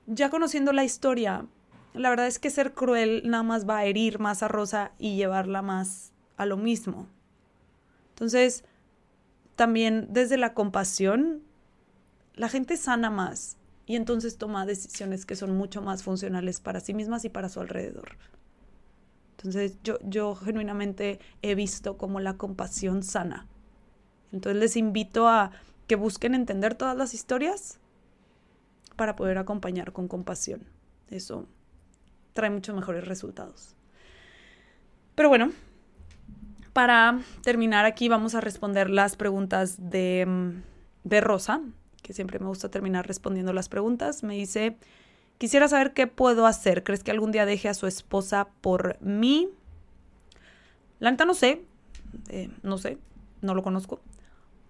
ya 0.06 0.30
conociendo 0.30 0.72
la 0.72 0.84
historia, 0.84 1.46
la 1.92 2.08
verdad 2.08 2.28
es 2.28 2.38
que 2.38 2.50
ser 2.50 2.72
cruel 2.72 3.22
nada 3.24 3.42
más 3.42 3.68
va 3.68 3.78
a 3.78 3.84
herir 3.84 4.20
más 4.20 4.42
a 4.42 4.48
Rosa 4.48 4.92
y 4.98 5.16
llevarla 5.16 5.60
más 5.60 6.12
a 6.36 6.46
lo 6.46 6.56
mismo. 6.56 7.08
Entonces, 8.10 8.64
también 9.60 10.06
desde 10.08 10.38
la 10.38 10.54
compasión, 10.54 11.42
la 12.32 12.48
gente 12.48 12.78
sana 12.78 13.10
más 13.10 13.58
y 13.84 13.96
entonces 13.96 14.38
toma 14.38 14.64
decisiones 14.64 15.26
que 15.26 15.36
son 15.36 15.54
mucho 15.54 15.82
más 15.82 16.02
funcionales 16.02 16.60
para 16.60 16.80
sí 16.80 16.94
mismas 16.94 17.26
y 17.26 17.28
para 17.28 17.50
su 17.50 17.60
alrededor. 17.60 18.16
Entonces, 19.32 19.76
yo, 19.84 19.98
yo 20.02 20.34
genuinamente 20.34 21.20
he 21.42 21.54
visto 21.54 21.98
como 21.98 22.20
la 22.20 22.38
compasión 22.38 23.02
sana. 23.02 23.48
Entonces, 24.32 24.58
les 24.58 24.76
invito 24.78 25.28
a 25.28 25.50
que 25.86 25.96
busquen 25.96 26.34
entender 26.34 26.74
todas 26.74 26.96
las 26.96 27.12
historias 27.12 27.80
para 28.96 29.14
poder 29.14 29.36
acompañar 29.36 29.92
con 29.92 30.08
compasión. 30.08 30.64
Eso 31.10 31.46
trae 32.32 32.48
muchos 32.48 32.74
mejores 32.74 33.06
resultados. 33.06 33.76
Pero 35.16 35.28
bueno, 35.28 35.52
para 36.72 37.20
terminar 37.42 37.84
aquí 37.84 38.08
vamos 38.08 38.34
a 38.34 38.40
responder 38.40 38.90
las 38.90 39.16
preguntas 39.16 39.90
de, 39.90 40.54
de 41.04 41.20
Rosa, 41.20 41.60
que 42.02 42.12
siempre 42.12 42.38
me 42.38 42.46
gusta 42.46 42.70
terminar 42.70 43.06
respondiendo 43.06 43.52
las 43.52 43.68
preguntas. 43.68 44.22
Me 44.22 44.34
dice, 44.34 44.76
quisiera 45.38 45.68
saber 45.68 45.92
qué 45.92 46.06
puedo 46.06 46.46
hacer. 46.46 46.82
¿Crees 46.84 47.02
que 47.02 47.10
algún 47.10 47.32
día 47.32 47.46
deje 47.46 47.68
a 47.68 47.74
su 47.74 47.86
esposa 47.86 48.48
por 48.60 49.00
mí? 49.00 49.48
La 50.98 51.10
neta 51.10 51.24
no 51.24 51.34
sé, 51.34 51.64
eh, 52.28 52.50
no 52.62 52.78
sé, 52.78 52.98
no 53.40 53.54
lo 53.54 53.62
conozco. 53.62 54.00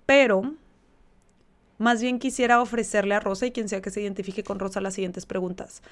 Pero 0.07 0.55
más 1.79 2.03
bien 2.03 2.19
quisiera 2.19 2.61
ofrecerle 2.61 3.15
a 3.15 3.21
Rosa 3.21 3.47
y 3.47 3.53
quien 3.53 3.69
sea 3.69 3.81
que 3.81 3.91
se 3.91 4.01
identifique 4.01 4.45
con 4.45 4.59
Rosa 4.59 4.81
las 4.81 4.95
siguientes 4.95 5.27
preguntas. 5.27 5.83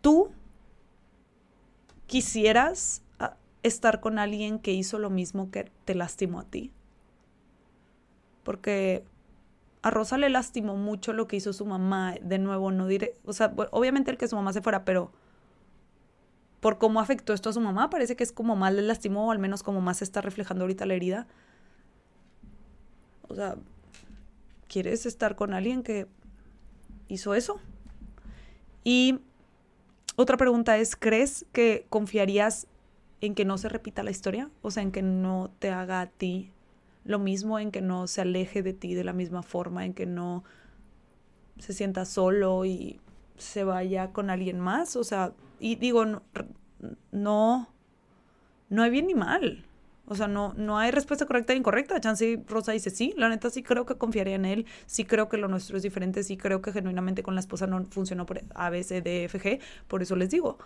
¿Tú 0.00 0.30
quisieras 2.06 3.02
estar 3.62 4.00
con 4.00 4.18
alguien 4.18 4.58
que 4.58 4.72
hizo 4.72 4.98
lo 4.98 5.10
mismo 5.10 5.50
que 5.50 5.70
te 5.84 5.94
lastimó 5.94 6.40
a 6.40 6.44
ti? 6.44 6.72
Porque 8.44 9.04
a 9.82 9.90
Rosa 9.90 10.18
le 10.18 10.28
lastimó 10.28 10.76
mucho 10.76 11.12
lo 11.12 11.28
que 11.28 11.36
hizo 11.36 11.52
su 11.52 11.66
mamá. 11.66 12.14
De 12.22 12.38
nuevo, 12.38 12.70
no 12.70 12.86
diré, 12.86 13.16
o 13.24 13.32
sea, 13.32 13.52
obviamente 13.70 14.10
el 14.10 14.18
que 14.18 14.28
su 14.28 14.36
mamá 14.36 14.52
se 14.52 14.62
fuera, 14.62 14.84
pero 14.84 15.12
por 16.60 16.78
cómo 16.78 17.00
afectó 17.00 17.32
esto 17.32 17.50
a 17.50 17.52
su 17.52 17.60
mamá, 17.60 17.88
parece 17.90 18.16
que 18.16 18.24
es 18.24 18.32
como 18.32 18.56
más 18.56 18.72
le 18.74 18.82
lastimó, 18.82 19.28
o 19.28 19.30
al 19.30 19.38
menos 19.38 19.62
como 19.62 19.80
más 19.80 19.98
se 19.98 20.04
está 20.04 20.20
reflejando 20.20 20.64
ahorita 20.64 20.86
la 20.86 20.94
herida. 20.94 21.26
O 23.28 23.34
sea, 23.34 23.56
¿quieres 24.66 25.06
estar 25.06 25.36
con 25.36 25.54
alguien 25.54 25.82
que 25.82 26.06
hizo 27.08 27.34
eso? 27.34 27.60
Y 28.82 29.20
otra 30.16 30.36
pregunta 30.36 30.78
es, 30.78 30.96
¿crees 30.96 31.46
que 31.52 31.86
confiarías 31.90 32.66
en 33.20 33.34
que 33.34 33.44
no 33.44 33.58
se 33.58 33.68
repita 33.68 34.02
la 34.02 34.10
historia? 34.10 34.50
O 34.62 34.70
sea, 34.70 34.82
en 34.82 34.92
que 34.92 35.02
no 35.02 35.50
te 35.58 35.70
haga 35.70 36.00
a 36.00 36.06
ti 36.06 36.52
lo 37.04 37.18
mismo, 37.18 37.58
en 37.58 37.70
que 37.70 37.80
no 37.80 38.06
se 38.06 38.20
aleje 38.20 38.62
de 38.62 38.72
ti 38.74 38.94
de 38.94 39.04
la 39.04 39.12
misma 39.12 39.42
forma, 39.42 39.84
en 39.84 39.94
que 39.94 40.06
no 40.06 40.44
se 41.58 41.72
sienta 41.72 42.04
solo 42.04 42.64
y 42.64 43.00
se 43.36 43.64
vaya 43.64 44.12
con 44.12 44.30
alguien 44.30 44.60
más. 44.60 44.96
O 44.96 45.04
sea, 45.04 45.32
y 45.58 45.76
digo, 45.76 46.04
no, 46.04 46.22
no, 47.10 47.68
no 48.68 48.82
hay 48.82 48.90
bien 48.90 49.06
ni 49.06 49.14
mal. 49.14 49.64
O 50.10 50.14
sea, 50.14 50.26
no, 50.26 50.54
no 50.54 50.78
hay 50.78 50.90
respuesta 50.90 51.26
correcta 51.26 51.52
e 51.52 51.56
incorrecta. 51.56 52.00
Chance 52.00 52.42
Rosa 52.48 52.72
dice, 52.72 52.90
sí, 52.90 53.12
la 53.16 53.28
neta 53.28 53.50
sí 53.50 53.62
creo 53.62 53.84
que 53.84 53.96
confiaría 53.96 54.36
en 54.36 54.46
él, 54.46 54.66
sí 54.86 55.04
creo 55.04 55.28
que 55.28 55.36
lo 55.36 55.48
nuestro 55.48 55.76
es 55.76 55.82
diferente, 55.82 56.22
sí 56.22 56.36
creo 56.38 56.62
que 56.62 56.72
genuinamente 56.72 57.22
con 57.22 57.34
la 57.34 57.40
esposa 57.40 57.66
no 57.66 57.84
funcionó 57.90 58.24
por 58.24 58.40
A, 58.54 58.70
B, 58.70 58.82
C, 58.82 59.02
D, 59.02 59.24
F, 59.24 59.38
G. 59.38 59.60
Por 59.86 60.02
eso 60.02 60.16
les 60.16 60.30
digo, 60.30 60.58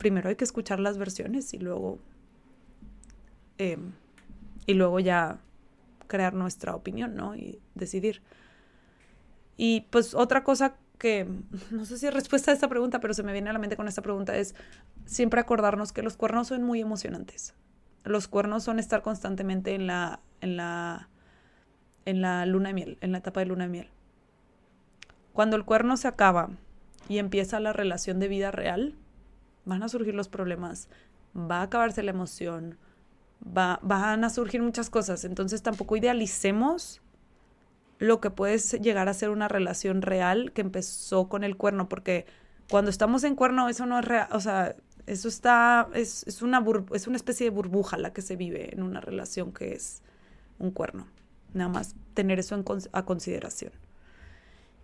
primero 0.00 0.28
hay 0.28 0.36
que 0.36 0.44
escuchar 0.44 0.80
las 0.80 0.98
versiones 0.98 1.54
y 1.54 1.58
luego... 1.58 1.98
Em, 3.58 3.92
y 4.66 4.74
luego 4.74 4.98
ya 5.00 5.38
crear 6.08 6.34
nuestra 6.34 6.74
opinión, 6.74 7.14
¿no? 7.14 7.36
Y 7.36 7.60
decidir. 7.74 8.22
Y 9.56 9.82
pues 9.90 10.14
otra 10.14 10.42
cosa 10.42 10.76
que, 10.98 11.28
no 11.70 11.84
sé 11.84 11.98
si 11.98 12.06
es 12.06 12.14
respuesta 12.14 12.50
a 12.50 12.54
esta 12.54 12.68
pregunta, 12.68 13.00
pero 13.00 13.14
se 13.14 13.22
me 13.22 13.32
viene 13.32 13.50
a 13.50 13.52
la 13.52 13.58
mente 13.58 13.76
con 13.76 13.86
esta 13.86 14.02
pregunta 14.02 14.36
es 14.36 14.54
siempre 15.06 15.40
acordarnos 15.40 15.92
que 15.92 16.02
los 16.02 16.16
cuernos 16.16 16.48
son 16.48 16.64
muy 16.64 16.80
emocionantes 16.80 17.54
los 18.04 18.28
cuernos 18.28 18.64
son 18.64 18.78
estar 18.78 19.02
constantemente 19.02 19.74
en 19.74 19.86
la, 19.86 20.20
en 20.40 20.56
la, 20.56 21.08
en 22.04 22.22
la 22.22 22.46
luna 22.46 22.68
de 22.68 22.74
miel, 22.74 22.98
en 23.00 23.12
la 23.12 23.18
etapa 23.18 23.40
de 23.40 23.46
luna 23.46 23.64
de 23.64 23.70
miel. 23.70 23.88
Cuando 25.32 25.56
el 25.56 25.64
cuerno 25.64 25.96
se 25.96 26.08
acaba 26.08 26.50
y 27.08 27.18
empieza 27.18 27.60
la 27.60 27.72
relación 27.72 28.18
de 28.18 28.28
vida 28.28 28.50
real, 28.50 28.94
van 29.70 29.82
a 29.84 29.88
surgir 29.88 30.14
los 30.14 30.28
problemas, 30.28 30.88
va 31.34 31.60
a 31.60 31.62
acabarse 31.62 32.02
la 32.02 32.10
emoción, 32.10 32.76
va, 33.42 33.78
van 33.82 34.24
a 34.24 34.30
surgir 34.30 34.60
muchas 34.62 34.90
cosas. 34.90 35.24
Entonces 35.24 35.62
tampoco 35.62 35.96
idealicemos 35.96 37.00
lo 37.98 38.20
que 38.20 38.30
puede 38.30 38.58
llegar 38.80 39.08
a 39.08 39.14
ser 39.14 39.30
una 39.30 39.46
relación 39.46 40.02
real 40.02 40.52
que 40.52 40.62
empezó 40.62 41.28
con 41.28 41.44
el 41.44 41.56
cuerno, 41.56 41.88
porque 41.88 42.26
cuando 42.68 42.90
estamos 42.90 43.24
en 43.24 43.36
cuerno 43.36 43.68
eso 43.68 43.86
no 43.86 43.98
es 43.98 44.04
real, 44.04 44.28
o 44.32 44.40
sea, 44.40 44.74
eso 45.06 45.28
está, 45.28 45.88
es, 45.94 46.24
es, 46.26 46.42
una 46.42 46.64
es 46.92 47.06
una 47.06 47.16
especie 47.16 47.44
de 47.44 47.50
burbuja 47.50 47.96
la 47.96 48.12
que 48.12 48.22
se 48.22 48.36
vive 48.36 48.74
en 48.74 48.82
una 48.82 49.00
relación 49.00 49.52
que 49.52 49.72
es 49.72 50.02
un 50.58 50.70
cuerno. 50.70 51.06
Nada 51.52 51.70
más 51.70 51.94
tener 52.14 52.38
eso 52.38 52.54
en, 52.54 52.64
a 52.92 53.04
consideración. 53.04 53.72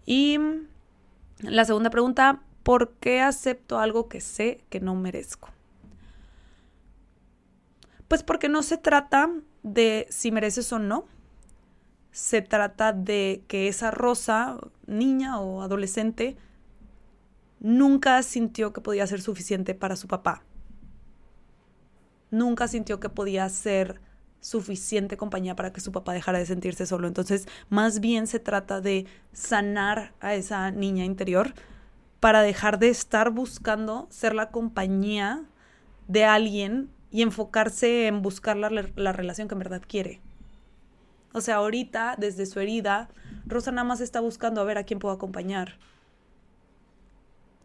Y 0.05 0.39
la 1.41 1.65
segunda 1.65 1.91
pregunta, 1.91 2.43
¿por 2.67 2.95
qué 2.95 3.21
acepto 3.21 3.79
algo 3.79 4.09
que 4.09 4.21
sé 4.21 4.65
que 4.71 4.81
no 4.81 4.97
merezco? 4.97 5.51
Pues 8.09 8.25
porque 8.25 8.49
no 8.49 8.65
se 8.65 8.77
trata 8.77 9.31
de 9.63 10.09
si 10.11 10.33
mereces 10.33 10.73
o 10.73 10.81
no. 10.81 11.05
Se 12.11 12.43
trata 12.43 12.93
de 12.93 13.45
que 13.47 13.69
esa 13.69 13.93
rosa, 13.93 14.59
niña 14.85 15.39
o 15.39 15.63
adolescente, 15.63 16.37
nunca 17.61 18.21
sintió 18.25 18.73
que 18.73 18.81
podía 18.81 19.07
ser 19.07 19.21
suficiente 19.21 19.77
para 19.77 19.95
su 19.95 20.09
papá. 20.09 20.43
Nunca 22.33 22.67
sintió 22.67 22.99
que 22.99 23.09
podía 23.09 23.49
ser 23.49 24.01
suficiente 24.41 25.17
compañía 25.17 25.55
para 25.55 25.73
que 25.73 25.81
su 25.81 25.93
papá 25.93 26.15
dejara 26.15 26.41
de 26.41 26.47
sentirse 26.47 26.85
solo. 26.85 27.07
Entonces, 27.07 27.47
más 27.69 28.01
bien 28.01 28.27
se 28.27 28.41
trata 28.41 28.81
de 28.81 29.07
sanar 29.33 30.15
a 30.19 30.35
esa 30.35 30.73
niña 30.73 31.05
interior 31.05 31.55
para 32.27 32.43
dejar 32.43 32.81
de 32.81 32.89
estar 32.89 33.31
buscando 33.31 34.09
ser 34.11 34.35
la 34.35 34.51
compañía 34.51 35.45
de 36.09 36.25
alguien 36.25 36.91
y 37.13 37.23
enfocarse 37.23 38.09
en 38.09 38.21
buscar 38.21 38.57
la, 38.57 38.69
la 38.97 39.13
relación 39.13 39.47
que 39.47 39.55
en 39.55 39.61
verdad 39.61 39.83
quiere. 39.87 40.21
O 41.33 41.41
sea, 41.41 41.55
ahorita, 41.59 42.17
desde 42.19 42.45
su 42.47 42.59
herida, 42.59 43.11
Rosa 43.47 43.71
nada 43.71 43.87
más 43.87 44.01
está 44.01 44.19
buscando 44.19 44.61
a 44.61 44.65
ver 44.65 44.77
a 44.77 44.83
quién 44.83 44.99
puedo 44.99 45.15
acompañar 45.15 45.79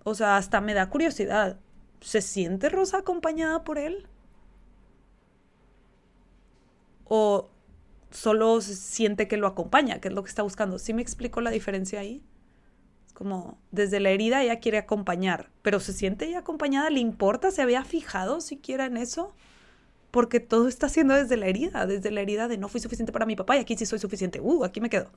o 0.03 0.13
sea, 0.13 0.37
hasta 0.37 0.61
me 0.61 0.75
da 0.75 0.89
curiosidad. 0.89 1.57
¿Se 1.99 2.21
siente 2.21 2.69
Rosa 2.69 2.99
acompañada 2.99 3.63
por 3.63 3.79
él? 3.79 4.05
¿O 7.05 7.49
solo 8.11 8.61
siente 8.61 9.27
que 9.27 9.37
lo 9.37 9.47
acompaña, 9.47 9.99
que 9.99 10.09
es 10.09 10.13
lo 10.13 10.23
que 10.23 10.29
está 10.29 10.43
buscando? 10.43 10.77
¿Sí 10.77 10.93
me 10.93 11.01
explico 11.01 11.41
la 11.41 11.49
diferencia 11.49 11.99
ahí? 11.99 12.23
Como, 13.13 13.57
desde 13.71 13.99
la 13.99 14.09
herida 14.09 14.43
ella 14.43 14.59
quiere 14.59 14.77
acompañar, 14.77 15.49
pero 15.61 15.79
¿se 15.79 15.93
siente 15.93 16.25
ella 16.25 16.39
acompañada? 16.39 16.89
¿Le 16.89 16.99
importa? 16.99 17.51
¿Se 17.51 17.61
había 17.61 17.83
fijado 17.83 18.41
siquiera 18.41 18.85
en 18.85 18.97
eso? 18.97 19.35
Porque 20.09 20.39
todo 20.39 20.67
está 20.67 20.87
haciendo 20.87 21.13
desde 21.13 21.37
la 21.37 21.47
herida, 21.47 21.85
desde 21.85 22.11
la 22.11 22.21
herida 22.21 22.47
de 22.47 22.57
no 22.57 22.67
fui 22.67 22.81
suficiente 22.81 23.13
para 23.13 23.25
mi 23.25 23.35
papá 23.35 23.57
y 23.57 23.59
aquí 23.59 23.77
sí 23.77 23.85
soy 23.85 23.99
suficiente. 23.99 24.39
Uh, 24.41 24.63
aquí 24.63 24.81
me 24.81 24.89
quedo. 24.89 25.11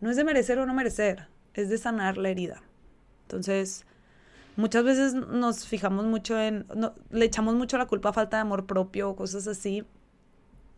No 0.00 0.10
es 0.10 0.16
de 0.16 0.24
merecer 0.24 0.58
o 0.58 0.66
no 0.66 0.74
merecer, 0.74 1.28
es 1.54 1.68
de 1.68 1.78
sanar 1.78 2.16
la 2.16 2.28
herida. 2.28 2.62
Entonces, 3.22 3.84
muchas 4.56 4.84
veces 4.84 5.14
nos 5.14 5.66
fijamos 5.66 6.04
mucho 6.04 6.38
en, 6.40 6.66
le 7.10 7.24
echamos 7.24 7.54
mucho 7.54 7.78
la 7.78 7.86
culpa 7.86 8.10
a 8.10 8.12
falta 8.12 8.36
de 8.36 8.42
amor 8.42 8.66
propio 8.66 9.10
o 9.10 9.16
cosas 9.16 9.46
así. 9.46 9.84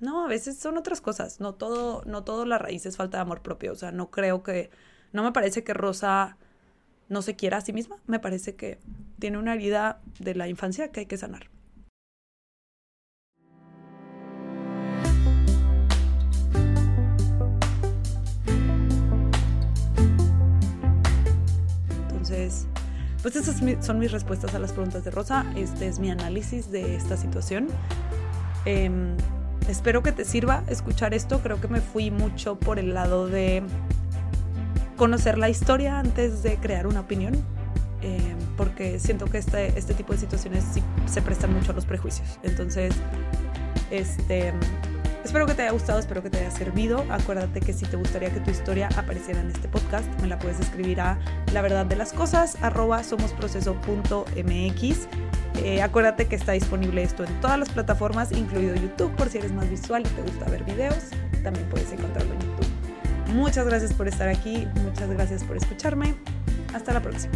No, 0.01 0.25
a 0.25 0.29
veces 0.29 0.59
son 0.59 0.77
otras 0.77 1.01
cosas. 1.01 1.41
No 1.41 1.55
todo, 1.55 2.03
no 2.05 2.25
todo 2.25 2.45
la 2.45 2.59
raíz 2.59 2.87
es 2.87 2.97
falta 2.97 3.19
de 3.19 3.23
amor 3.23 3.43
propio. 3.43 3.73
O 3.73 3.77
sea, 3.77 3.93
no 3.93 4.11
creo 4.11 4.43
que, 4.43 4.71
no 5.15 5.23
me 5.23 5.33
parece 5.33 5.65
que 5.65 5.73
Rosa 5.73 6.37
no 7.09 7.23
se 7.23 7.37
quiera 7.37 7.59
a 7.59 7.61
sí 7.61 7.73
misma. 7.73 7.97
Me 8.07 8.19
parece 8.19 8.57
que 8.57 8.79
tiene 9.19 9.39
una 9.39 9.55
herida 9.55 10.01
de 10.19 10.35
la 10.35 10.49
infancia 10.49 10.89
que 10.89 11.01
hay 11.01 11.07
que 11.07 11.17
sanar. 11.17 11.49
pues 23.23 23.37
esas 23.37 23.63
son 23.87 23.99
mis 24.01 24.13
respuestas 24.13 24.55
a 24.55 24.59
las 24.59 24.73
preguntas 24.73 25.05
de 25.05 25.11
Rosa. 25.11 25.47
Este 25.57 25.87
es 25.87 25.99
mi 25.99 26.11
análisis 26.11 26.71
de 26.71 26.97
esta 26.97 27.17
situación. 27.17 27.69
Em, 28.67 29.17
espero 29.69 30.03
que 30.03 30.13
te 30.13 30.25
sirva 30.25 30.65
escuchar 30.69 31.15
esto. 31.15 31.39
Creo 31.39 31.61
que 31.61 31.69
me 31.69 31.81
fui 31.81 32.11
mucho 32.11 32.59
por 32.59 32.79
el 32.79 32.93
lado 32.93 33.29
de 33.29 33.63
conocer 34.97 35.39
la 35.39 35.49
historia 35.49 35.99
antes 35.99 36.43
de 36.43 36.57
crear 36.57 36.87
una 36.87 37.01
opinión. 37.01 37.35
Em, 38.03 38.37
porque 38.57 39.01
siento 39.01 39.27
que 39.27 39.39
este, 39.39 39.77
este 39.79 39.95
tipo 39.95 40.13
de 40.13 40.19
situaciones 40.19 40.65
sí 40.73 40.83
se 41.07 41.23
prestan 41.23 41.53
mucho 41.53 41.73
a 41.73 41.75
los 41.75 41.87
prejuicios. 41.87 42.39
Entonces, 42.43 42.95
este 43.91 44.53
Espero 45.25 45.47
que 45.47 45.55
te 45.55 45.63
haya 45.63 45.73
gustado, 45.73 45.99
espero 45.99 46.23
que 46.23 46.29
te 46.29 46.39
haya 46.39 46.51
servido. 46.51 47.03
Acuérdate 47.09 47.61
que 47.61 47.73
si 47.73 47.87
te 47.87 47.97
gustaría 47.97 48.31
que 48.31 48.41
tu 48.41 48.51
historia 48.51 48.91
apareciera 48.95 49.41
en 49.41 49.49
este 49.49 49.69
podcast, 49.69 50.07
me 50.21 50.29
la 50.29 50.39
puedes 50.39 50.61
escribir 50.61 51.01
a 51.01 51.19
la 51.55 51.63
verdad 51.63 51.87
de 51.87 51.97
las 51.97 52.13
cosas, 52.13 52.59
arroba 52.61 53.03
somosproceso.mx. 53.03 55.09
Eh, 55.63 55.83
acuérdate 55.83 56.27
que 56.27 56.37
está 56.37 56.53
disponible 56.53 57.03
esto 57.03 57.25
en 57.25 57.41
todas 57.41 57.59
las 57.59 57.71
plataformas, 57.71 58.33
incluido 58.33 58.75
YouTube, 58.75 59.17
por 59.17 59.31
si 59.31 59.39
eres 59.39 59.53
más 59.53 59.71
visual 59.71 60.03
y 60.05 60.09
te 60.11 60.21
gusta 60.21 60.45
ver 60.51 60.63
videos, 60.65 61.05
también 61.43 61.67
puedes 61.71 61.91
encontrarlo 61.91 62.35
en 62.35 62.41
YouTube. 62.41 62.74
Muchas 63.35 63.67
gracias 63.67 63.93
por 63.93 64.07
estar 64.07 64.29
aquí, 64.29 64.69
muchas 64.85 65.11
gracias 65.11 65.43
por 65.43 65.57
escucharme. 65.57 66.15
Hasta 66.73 66.93
la 66.93 67.03
próxima. 67.03 67.33